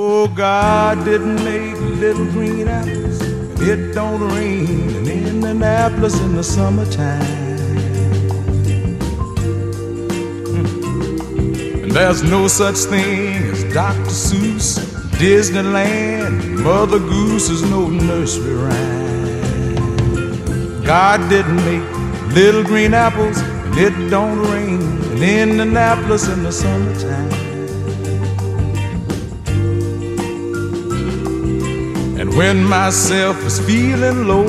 [0.04, 6.42] Oh, God didn't make little green apples, and it don't rain in Indianapolis in the
[6.42, 7.22] summertime.
[11.84, 14.10] And there's no such thing as Dr.
[14.10, 14.80] Seuss,
[15.20, 20.02] Disneyland, Mother Goose is no nursery rhyme.
[20.82, 24.80] God didn't make little green apples, and it don't rain
[25.12, 27.51] in Indianapolis in the summertime.
[32.42, 34.48] When myself is feeling low,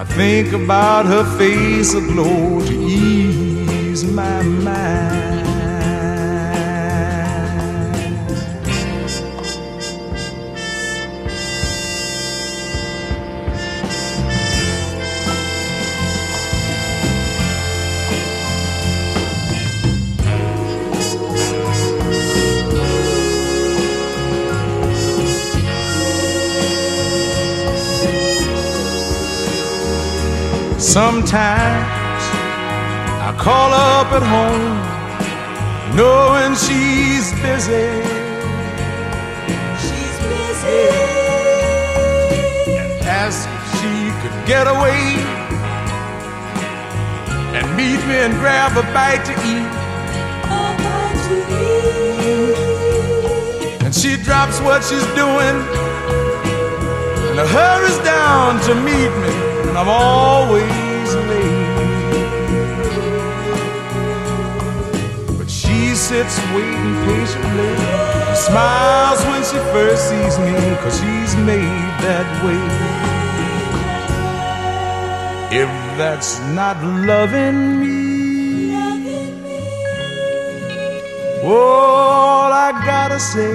[0.00, 4.83] I think about her face aglow to ease my mind.
[30.94, 32.22] Sometimes
[33.18, 34.78] I call up at home,
[35.96, 37.90] knowing she's busy.
[39.82, 40.86] She's busy.
[42.78, 45.18] And ask if she could get away
[47.58, 49.70] and meet me and grab a bite to eat.
[53.82, 55.56] And she drops what she's doing
[57.34, 59.34] and hurries down to meet me,
[59.66, 60.83] and I'm always
[66.14, 67.74] sits waiting patiently,
[68.46, 72.64] smiles when she first sees me, cause she's made that way.
[75.62, 76.76] If that's not
[77.10, 78.76] loving me,
[81.42, 83.52] all I gotta say.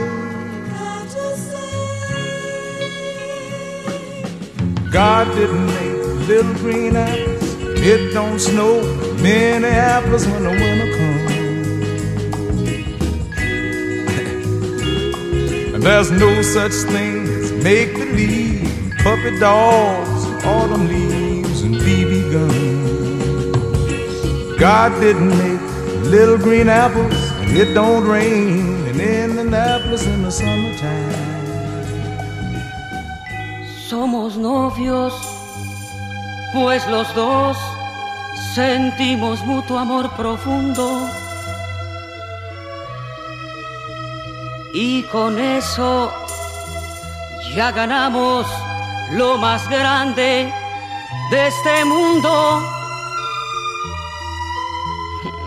[4.91, 7.53] God didn't make little green apples.
[7.91, 8.73] It don't snow
[9.23, 10.98] many apples when the winter comes.
[15.79, 22.99] And there's no such thing as make believe, puppy dogs, autumn leaves, and BB guns.
[24.59, 25.61] God didn't make
[26.11, 27.13] little green apples.
[27.39, 31.13] and It don't rain in Indianapolis in the summertime.
[33.87, 35.13] Somos novios,
[36.53, 37.57] pues los dos
[38.53, 41.18] sentimos mutuo amor profundo.
[45.11, 46.11] Con eso
[47.55, 48.45] ya ganamos
[49.11, 50.51] lo más grande
[51.31, 52.61] de este mundo.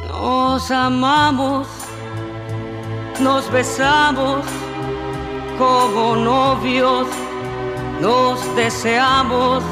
[0.08, 1.66] Nos amamos,
[3.20, 4.44] nos besamos
[5.58, 7.06] como novios
[8.02, 9.62] nos deseamos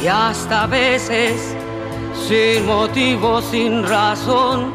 [0.00, 1.56] y hasta a veces
[2.28, 4.72] sin motivo, sin razón,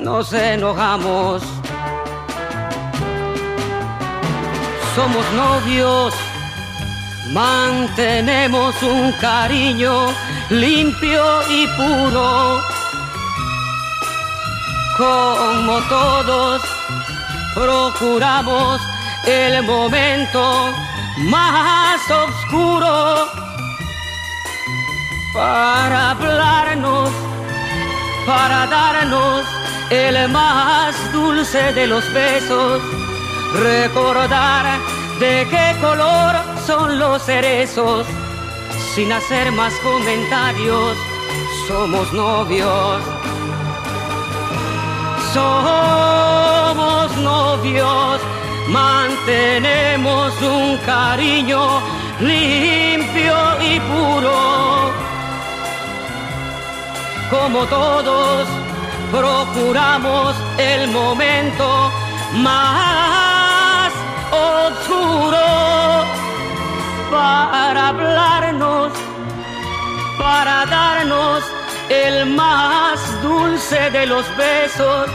[0.00, 1.42] nos enojamos.
[5.00, 6.14] Somos novios,
[7.32, 10.12] mantenemos un cariño
[10.50, 12.60] limpio y puro.
[14.98, 16.60] Como todos,
[17.54, 18.78] procuramos
[19.24, 20.68] el momento
[21.30, 23.26] más oscuro
[25.32, 27.08] para hablarnos,
[28.26, 29.46] para darnos
[29.88, 32.82] el más dulce de los besos,
[33.54, 34.89] recordar
[35.20, 36.34] de qué color
[36.66, 38.06] son los cerezos,
[38.94, 40.96] sin hacer más comentarios,
[41.68, 43.02] somos novios.
[45.32, 48.20] Somos novios
[48.70, 51.80] mantenemos un cariño
[52.20, 54.90] limpio y puro.
[57.30, 58.48] Como todos,
[59.12, 61.90] procuramos el momento
[62.34, 63.19] más
[67.10, 68.92] para hablarnos,
[70.18, 71.42] para darnos
[71.88, 75.10] el más dulce de los besos,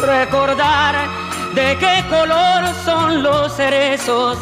[0.00, 0.94] recordar
[1.54, 4.36] de qué color son los cerezos,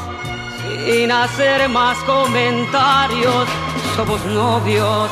[0.84, 3.46] sin hacer más comentarios.
[3.96, 5.10] Somos novios,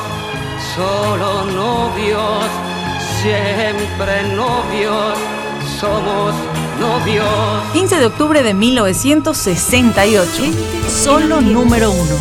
[0.75, 2.45] solo novios,
[3.21, 5.17] siempre novios,
[5.79, 6.33] somos
[6.79, 7.25] novios.
[7.73, 10.29] 15 de octubre de 1968.
[10.87, 12.15] Solo número uno.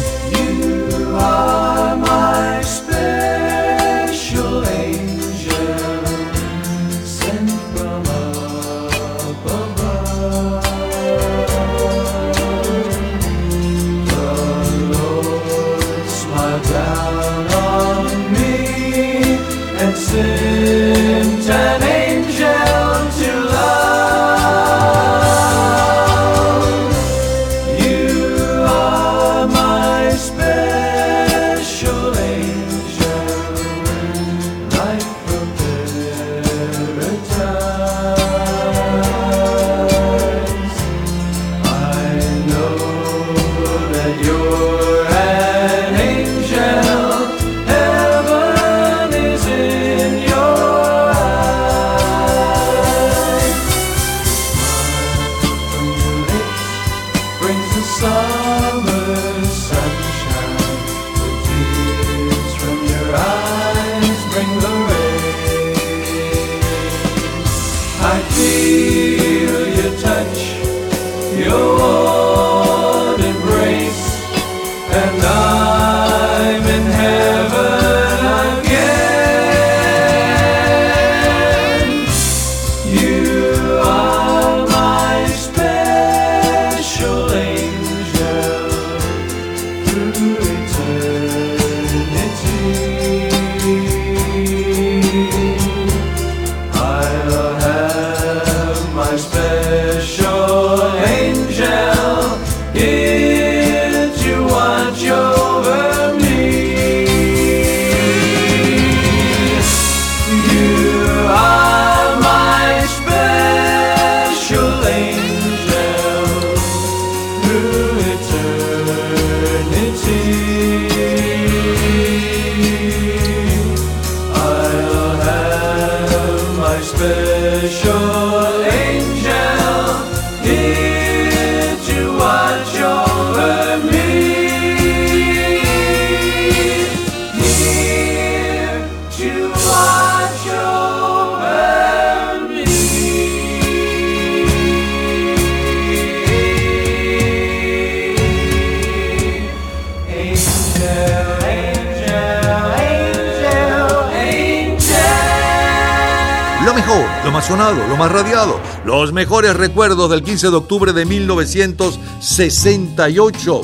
[159.69, 163.61] Recuerdos del 15 de octubre de 1968.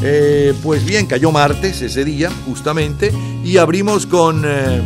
[0.00, 3.12] Eh, pues bien, cayó martes ese día, justamente,
[3.42, 4.44] y abrimos con.
[4.46, 4.80] eh,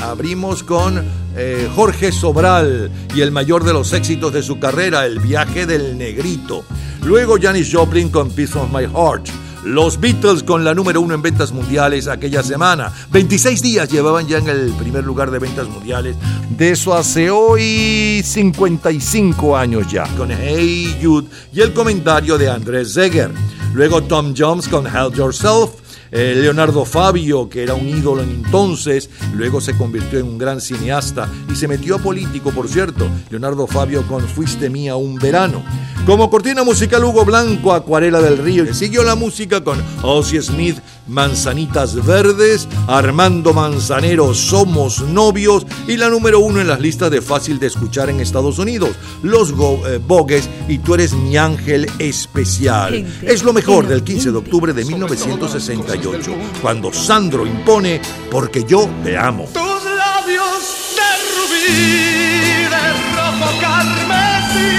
[0.00, 1.04] abrimos con
[1.36, 5.98] eh, Jorge Sobral y el mayor de los éxitos de su carrera, El viaje del
[5.98, 6.64] negrito.
[7.04, 9.28] Luego Janis Joplin con Piece of My Heart.
[9.64, 12.90] Los Beatles con la número uno en ventas mundiales aquella semana.
[13.10, 16.16] 26 días llevaban ya en el primer lugar de ventas mundiales.
[16.58, 20.08] De eso hace hoy 55 años ya.
[20.16, 23.30] Con Hey Jude y el comentario de Andrés Zeger.
[23.72, 25.70] Luego Tom Jones con Help Yourself.
[26.10, 30.60] Eh, Leonardo Fabio, que era un ídolo en entonces, luego se convirtió en un gran
[30.60, 33.08] cineasta y se metió a político, por cierto.
[33.30, 35.62] Leonardo Fabio con Fuiste mía un verano.
[36.06, 38.72] Como cortina musical Hugo Blanco, Acuarela del Río.
[38.72, 40.78] Siguió la música con Ozzy Smith,
[41.08, 47.58] Manzanitas Verdes, Armando Manzanero, Somos Novios y la número uno en las listas de fácil
[47.58, 48.90] de escuchar en Estados Unidos,
[49.22, 52.92] Los Go- eh, Bogues y Tú eres mi ángel especial.
[52.92, 58.88] Gente Es lo mejor del 15 de octubre de 1968, cuando Sandro impone Porque yo
[59.02, 59.44] te amo.
[59.52, 60.60] Tus labios
[60.96, 64.70] de rubí, de rojo carmesí,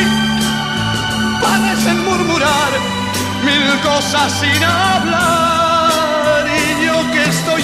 [1.42, 2.72] parecen murmurar
[3.46, 5.49] mil cosas sin hablar.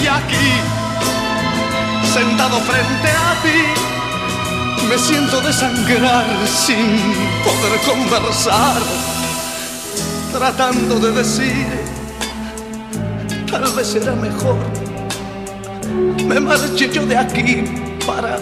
[0.08, 0.52] Aquí,
[2.14, 7.00] sentado frente a ti, me siento desangrar sin
[7.42, 8.80] poder conversar,
[10.32, 11.66] tratando de decir,
[13.50, 14.56] tal vez será mejor.
[16.24, 17.64] Me marché yo de aquí
[18.06, 18.38] para,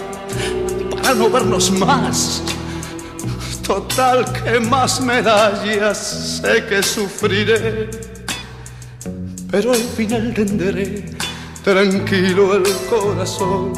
[0.91, 2.43] para no vernos más.
[3.65, 7.89] Total, que más medallas sé que sufriré,
[9.49, 11.14] pero al final tendré
[11.65, 13.73] tranquilo el corazón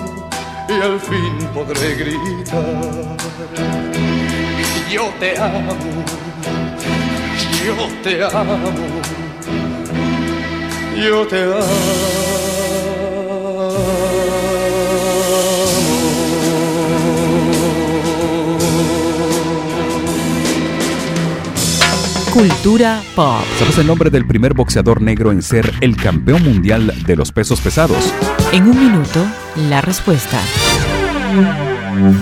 [0.67, 3.15] y al fin podré gritar.
[4.91, 5.73] Yo te amo,
[7.65, 8.57] yo te amo,
[10.97, 11.45] yo te
[22.37, 23.41] Cultura pop.
[23.57, 27.59] ¿Sabes el nombre del primer boxeador negro en ser el campeón mundial de los pesos
[27.59, 28.13] pesados?
[28.51, 29.25] En un minuto,
[29.67, 30.39] la respuesta.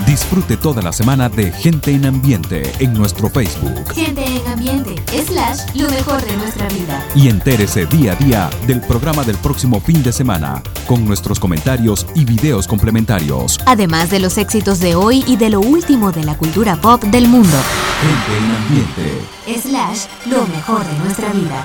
[0.07, 5.75] Disfrute toda la semana de Gente en Ambiente en nuestro Facebook Gente en ambiente, slash,
[5.75, 7.05] lo mejor de nuestra vida.
[7.15, 12.05] y entérese día a día del programa del próximo fin de semana con nuestros comentarios
[12.15, 13.59] y videos complementarios.
[13.65, 17.27] Además de los éxitos de hoy y de lo último de la cultura pop del
[17.27, 17.57] mundo.
[18.01, 19.59] Gente en Ambiente.
[19.61, 21.63] Slash, lo mejor de nuestra vida.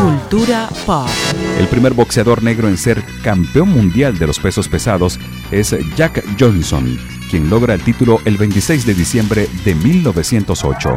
[0.00, 1.08] Cultura pop.
[1.58, 5.18] El primer boxeador negro en ser campeón mundial de los pesos pesados
[5.50, 6.98] es Jack Johnson,
[7.30, 10.96] quien logra el título el 26 de diciembre de 1908.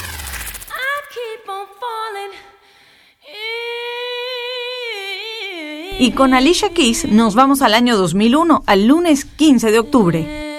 [6.01, 10.50] Y con Alicia Keys nos vamos al año 2001, al lunes 15 de octubre.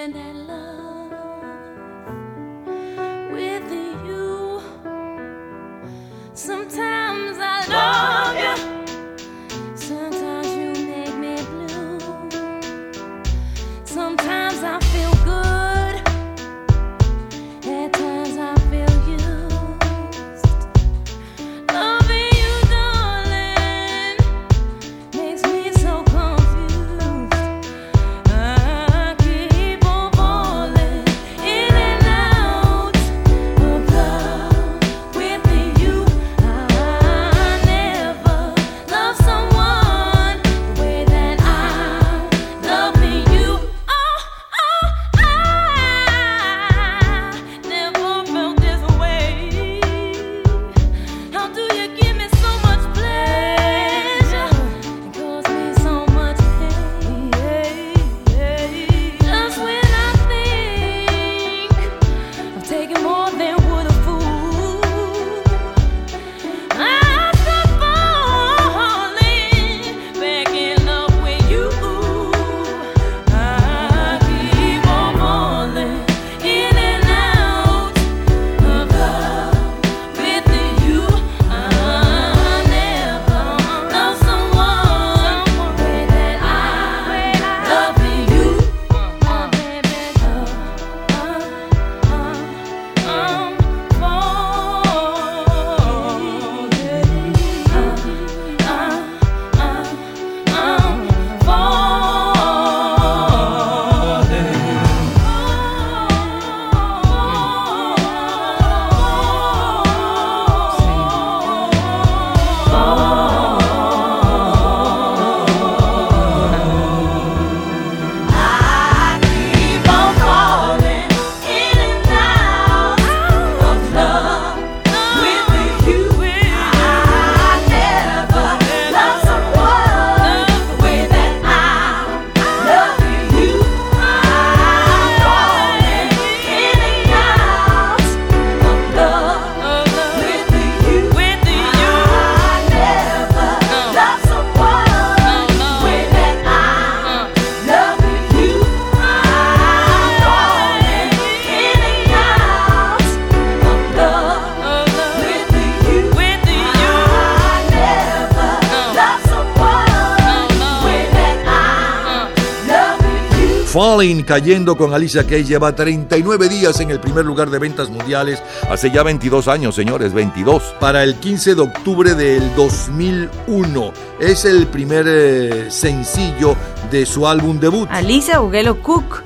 [164.03, 168.43] Falling, cayendo con Alicia Keys, lleva 39 días en el primer lugar de ventas mundiales.
[168.69, 170.75] Hace ya 22 años, señores, 22.
[170.81, 173.93] Para el 15 de octubre del 2001.
[174.19, 176.57] Es el primer eh, sencillo
[176.91, 177.89] de su álbum debut.
[177.93, 179.23] Alicia Ugelo Cook,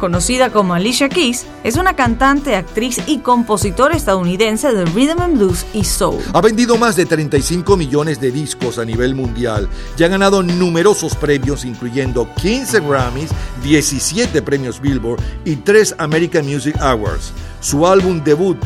[0.00, 5.66] conocida como Alicia Keys, es una cantante, actriz y compositora estadounidense de rhythm and blues
[5.72, 6.22] y soul.
[6.32, 11.14] Ha vendido más de 35 millones de discos a nivel mundial y ha ganado numerosos
[11.16, 13.30] premios, incluyendo 15 Grammys,
[13.66, 17.32] 17 premios Billboard y 3 American Music Awards.
[17.60, 18.58] Su álbum debut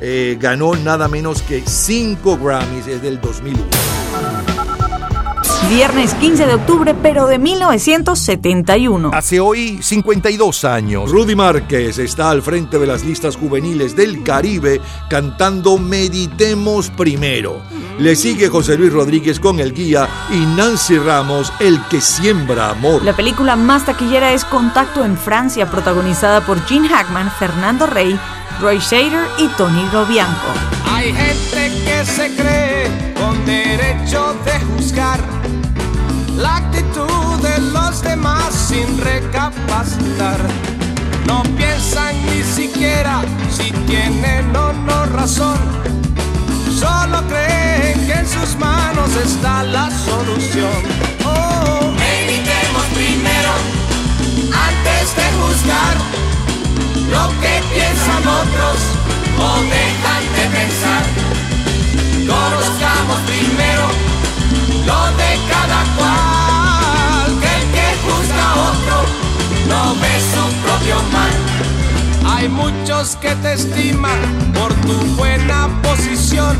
[0.00, 3.64] eh, ganó nada menos que 5 Grammys, es del 2001.
[5.70, 9.10] Viernes 15 de octubre, pero de 1971.
[9.14, 11.10] Hace hoy 52 años.
[11.10, 17.62] Rudy Márquez está al frente de las listas juveniles del Caribe cantando Meditemos Primero.
[17.98, 23.04] Le sigue José Luis Rodríguez con El Guía y Nancy Ramos, El que siembra amor.
[23.04, 28.18] La película más taquillera es Contacto en Francia, protagonizada por Gene Hackman, Fernando Rey,
[28.60, 30.48] Roy Shader y Tony Robianco.
[30.90, 35.20] Hay gente que se cree con derecho de juzgar
[36.36, 40.38] la actitud de los demás sin recapacitar.
[41.26, 45.58] No piensan ni siquiera si tienen o no razón.
[46.82, 50.82] Solo creen que en sus manos está la solución.
[51.24, 53.52] Oh, meditemos primero
[54.68, 55.94] antes de juzgar
[57.14, 58.78] lo que piensan otros
[59.38, 61.04] o dejan de pensar.
[62.34, 63.86] Conozcamos primero
[64.84, 68.96] lo de cada cual, que el que juzga a otro
[69.68, 71.81] no ve su propio mal.
[72.24, 74.20] Hay muchos que te estiman
[74.54, 76.56] por tu buena posición,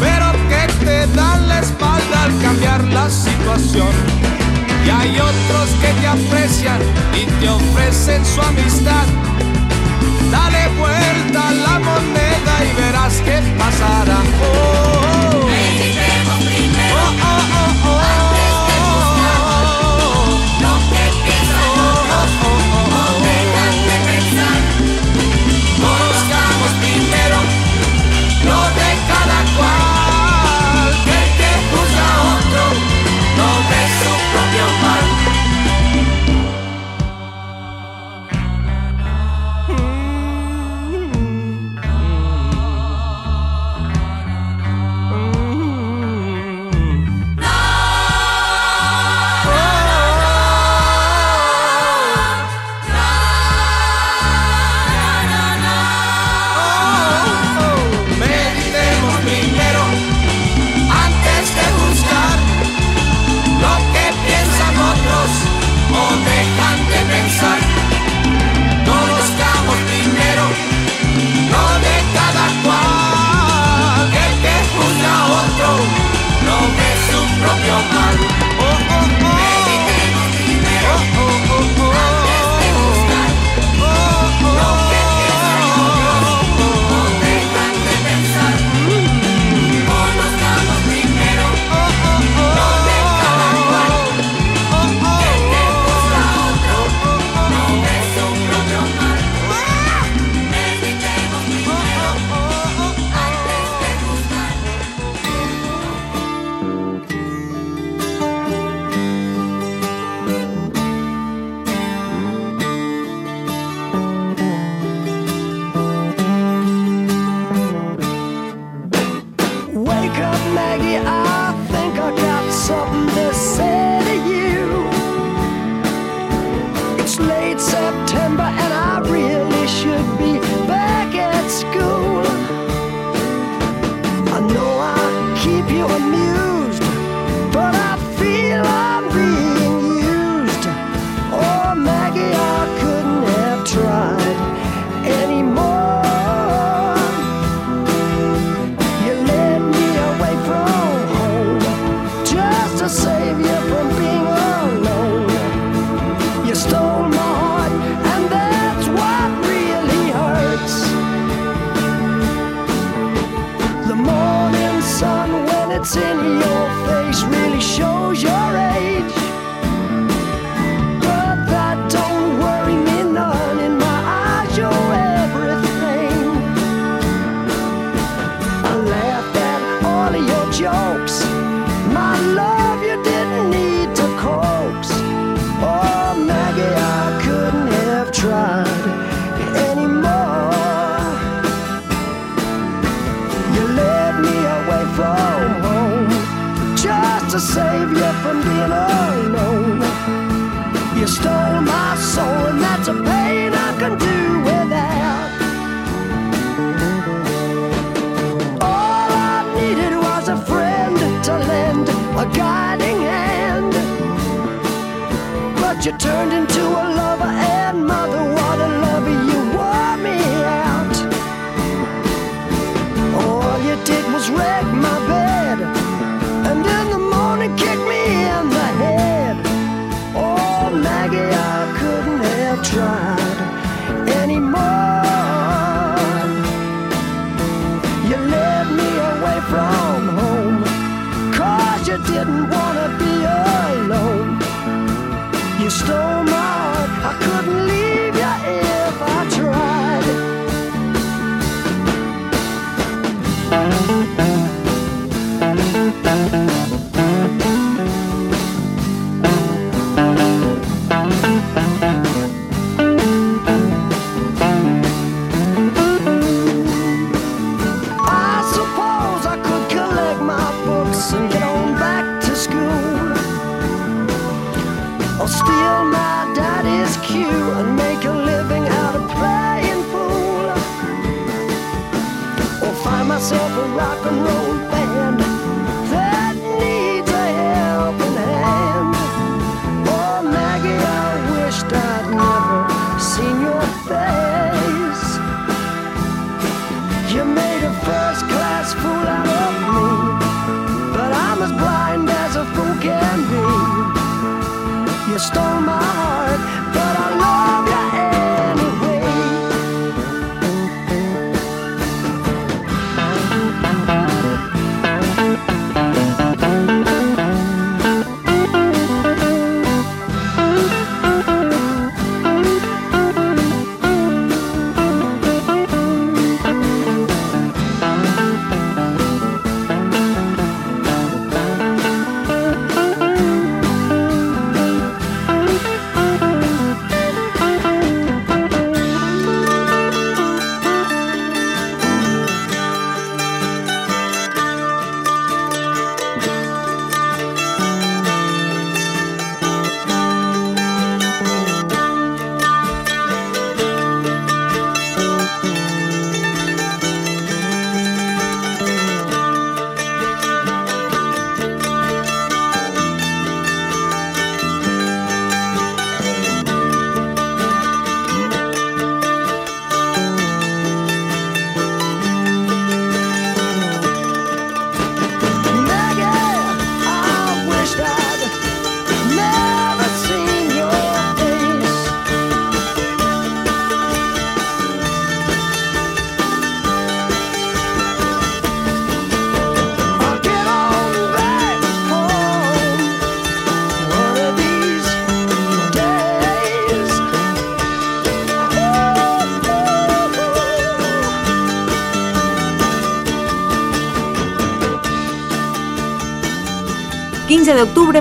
[0.00, 3.88] pero que te dan la espalda al cambiar la situación.
[4.86, 6.80] Y hay otros que te aprecian
[7.14, 9.06] y te ofrecen su amistad.
[10.30, 14.18] Dale vuelta a la moneda y verás qué pasará.
[14.42, 14.67] Oh.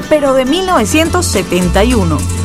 [0.09, 2.36] pero de 1971.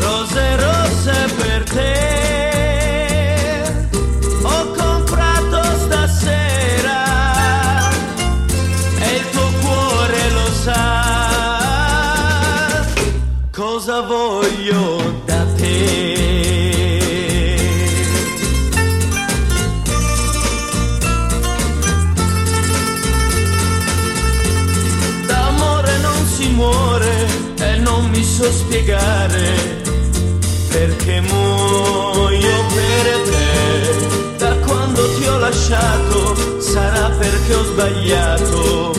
[35.52, 38.92] lasciato sarà perché ho sbagliato,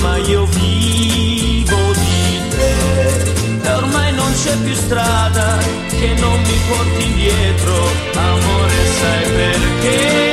[0.00, 3.62] ma io vivo di te.
[3.62, 5.58] E ormai non c'è più strada
[5.88, 7.74] che non mi porti indietro,
[8.14, 10.29] amore sai perché.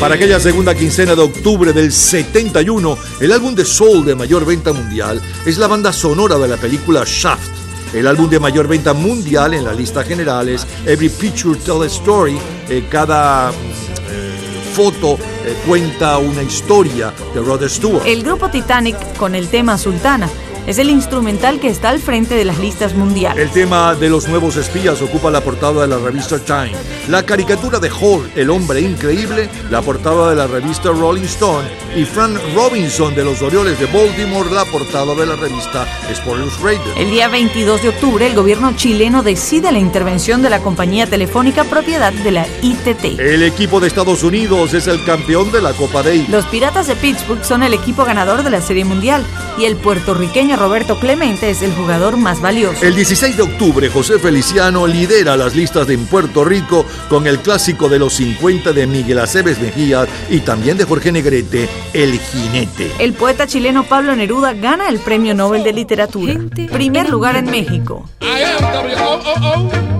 [0.00, 4.72] Para aquella segunda quincena de octubre del 71, el álbum de soul de mayor venta
[4.72, 7.50] mundial es la banda sonora de la película Shaft.
[7.92, 11.86] El álbum de mayor venta mundial en la lista general es Every Picture Tell a
[11.86, 12.38] Story.
[12.70, 18.06] Eh, cada eh, foto eh, cuenta una historia de Rod Stewart.
[18.06, 20.30] El grupo Titanic con el tema Sultana
[20.70, 23.42] es el instrumental que está al frente de las listas mundiales.
[23.42, 26.70] El tema de los nuevos espías ocupa la portada de la revista Time.
[27.08, 31.66] La caricatura de Hall, el hombre increíble, la portada de la revista Rolling Stone.
[31.96, 36.80] Y Frank Robinson de los Orioles de Baltimore, la portada de la revista Sports Radio.
[36.96, 41.64] El día 22 de octubre, el gobierno chileno decide la intervención de la compañía telefónica
[41.64, 43.18] propiedad de la ITT.
[43.18, 46.28] El equipo de Estados Unidos es el campeón de la Copa Davis.
[46.28, 49.26] Los Piratas de Pittsburgh son el equipo ganador de la Serie Mundial
[49.60, 52.84] y el puertorriqueño Roberto Clemente es el jugador más valioso.
[52.84, 57.40] El 16 de octubre, José Feliciano lidera las listas de en Puerto Rico con el
[57.40, 62.90] clásico de los 50 de Miguel Aceves Mejía y también de Jorge Negrete, El Jinete.
[62.98, 66.34] El poeta chileno Pablo Neruda gana el Premio Nobel de Literatura.
[66.72, 68.08] Primer lugar en México.
[68.22, 69.99] I am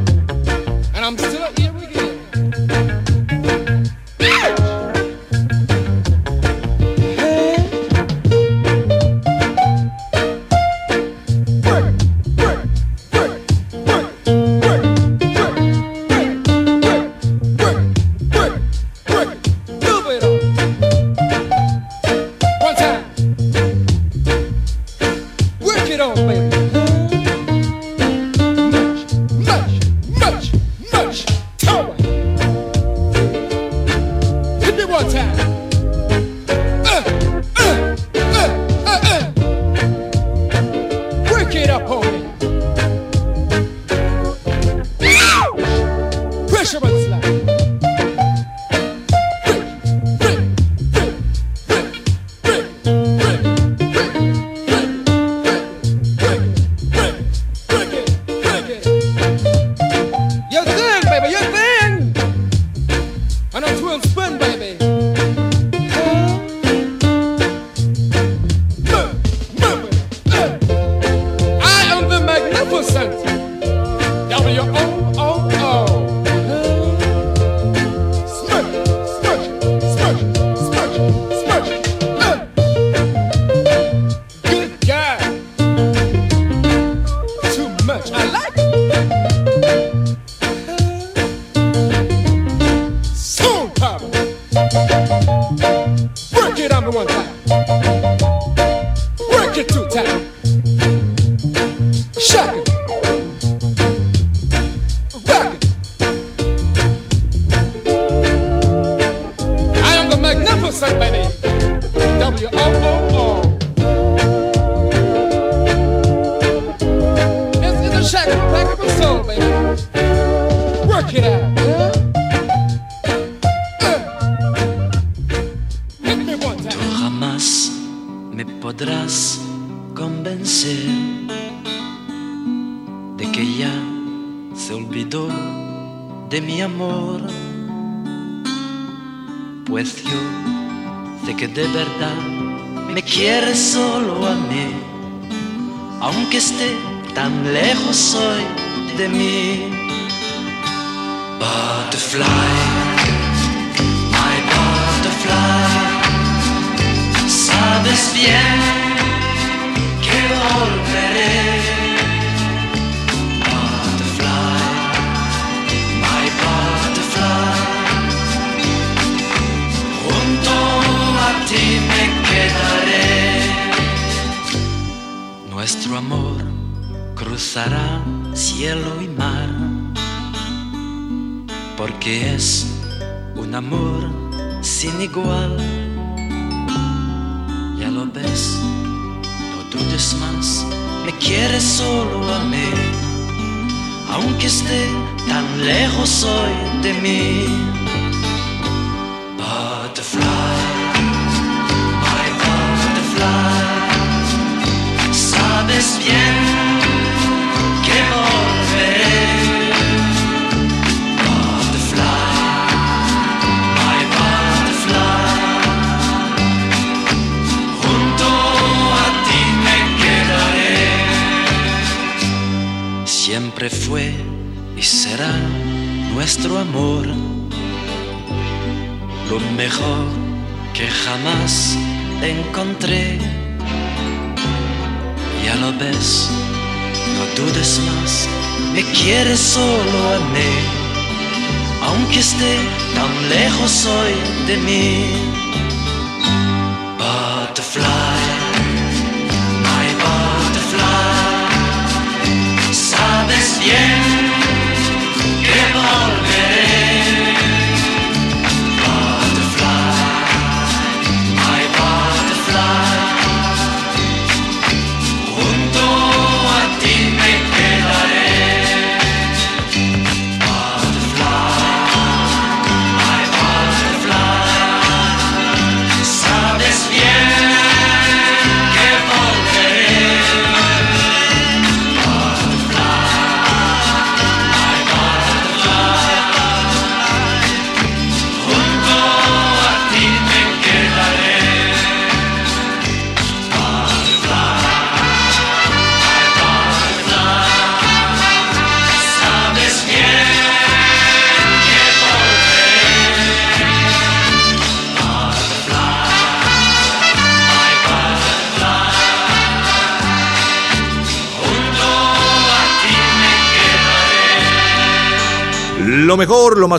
[46.91, 47.40] Pressure on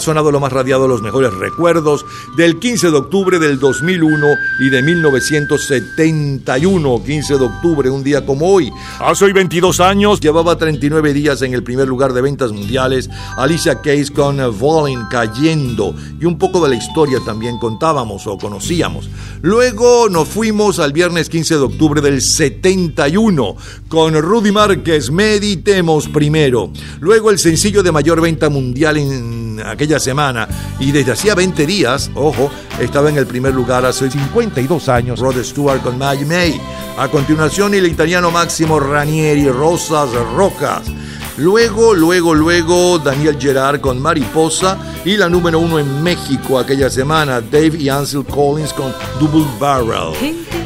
[0.01, 2.05] sonado, lo más radiado, los mejores recuerdos
[2.35, 4.27] del 15 de octubre del 2001
[4.59, 7.03] y de 1971.
[7.03, 8.71] 15 de octubre, un día como hoy.
[8.99, 13.09] Hace hoy 22 años, llevaba 39 días en el primer lugar de ventas mundiales.
[13.37, 15.95] Alicia Keys con Falling cayendo.
[16.19, 19.09] Y un poco de la historia también contábamos o conocíamos.
[19.43, 23.55] Luego nos fuimos al viernes 15 de octubre del 71
[23.87, 26.71] con Rudy Márquez, Meditemos primero.
[26.99, 30.47] Luego el sencillo de mayor venta mundial en aquella semana
[30.79, 35.43] y desde hacía 20 días, ojo, estaba en el primer lugar hace 52 años Rod
[35.43, 36.61] Stewart con Maggie May.
[36.99, 40.83] A continuación el italiano Máximo Ranieri, Rosas Rocas.
[41.41, 47.41] Luego, luego, luego Daniel Gerard con Mariposa y la número uno en México aquella semana,
[47.41, 50.13] Dave y Ansel Collins con Double Barrel.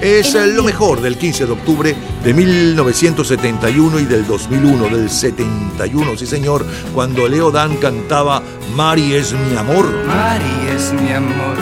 [0.02, 1.96] Es lo mejor del 15 de octubre
[2.26, 8.44] de 1971 y del 2001, del 71, sí señor, cuando Leo Dan cantaba
[8.76, 9.90] Mari es mi amor.
[10.06, 11.56] Mari es mi amor,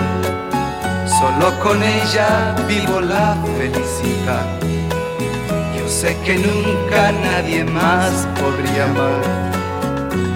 [1.06, 4.63] solo con ella vivo la felicidad.
[5.94, 9.52] Sé que nunca nadie más podría amar,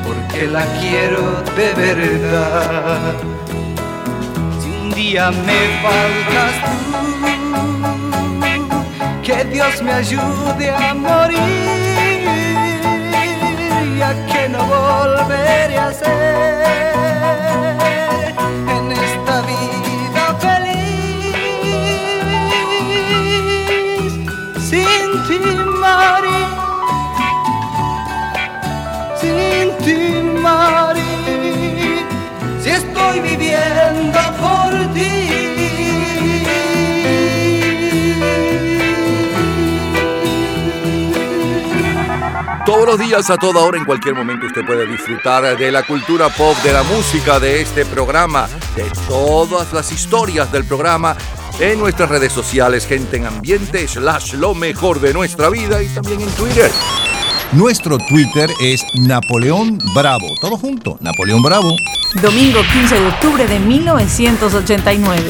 [0.05, 1.23] porque la quiero
[1.57, 3.15] de verdad.
[4.61, 6.79] Si un día me faltas tú,
[9.23, 11.39] que Dios me ayude a morir,
[13.97, 17.26] ya que no volveré a ser
[25.43, 26.39] ti Mari
[29.19, 29.97] sin ti
[32.61, 34.67] si estoy viviendo por
[42.67, 46.27] Todos los días, a toda hora, en cualquier momento, usted puede disfrutar de la cultura
[46.27, 51.15] pop, de la música, de este programa, de todas las historias del programa
[51.59, 56.21] en nuestras redes sociales, gente en ambiente, slash lo mejor de nuestra vida y también
[56.21, 56.71] en Twitter.
[57.53, 60.27] Nuestro Twitter es Napoleón Bravo.
[60.41, 61.73] Todo junto, Napoleón Bravo.
[62.21, 65.23] Domingo 15 de octubre de 1989.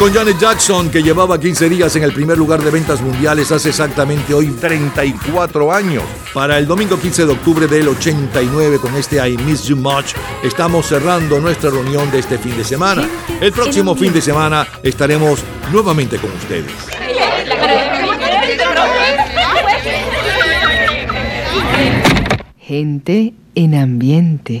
[0.00, 3.68] Con Janet Jackson, que llevaba 15 días en el primer lugar de ventas mundiales hace
[3.68, 6.04] exactamente hoy 34 años.
[6.32, 10.86] Para el domingo 15 de octubre del 89, con este I Miss You Much, estamos
[10.86, 13.06] cerrando nuestra reunión de este fin de semana.
[13.42, 16.72] El próximo fin de semana estaremos nuevamente con ustedes.
[22.58, 24.58] Gente en ambiente.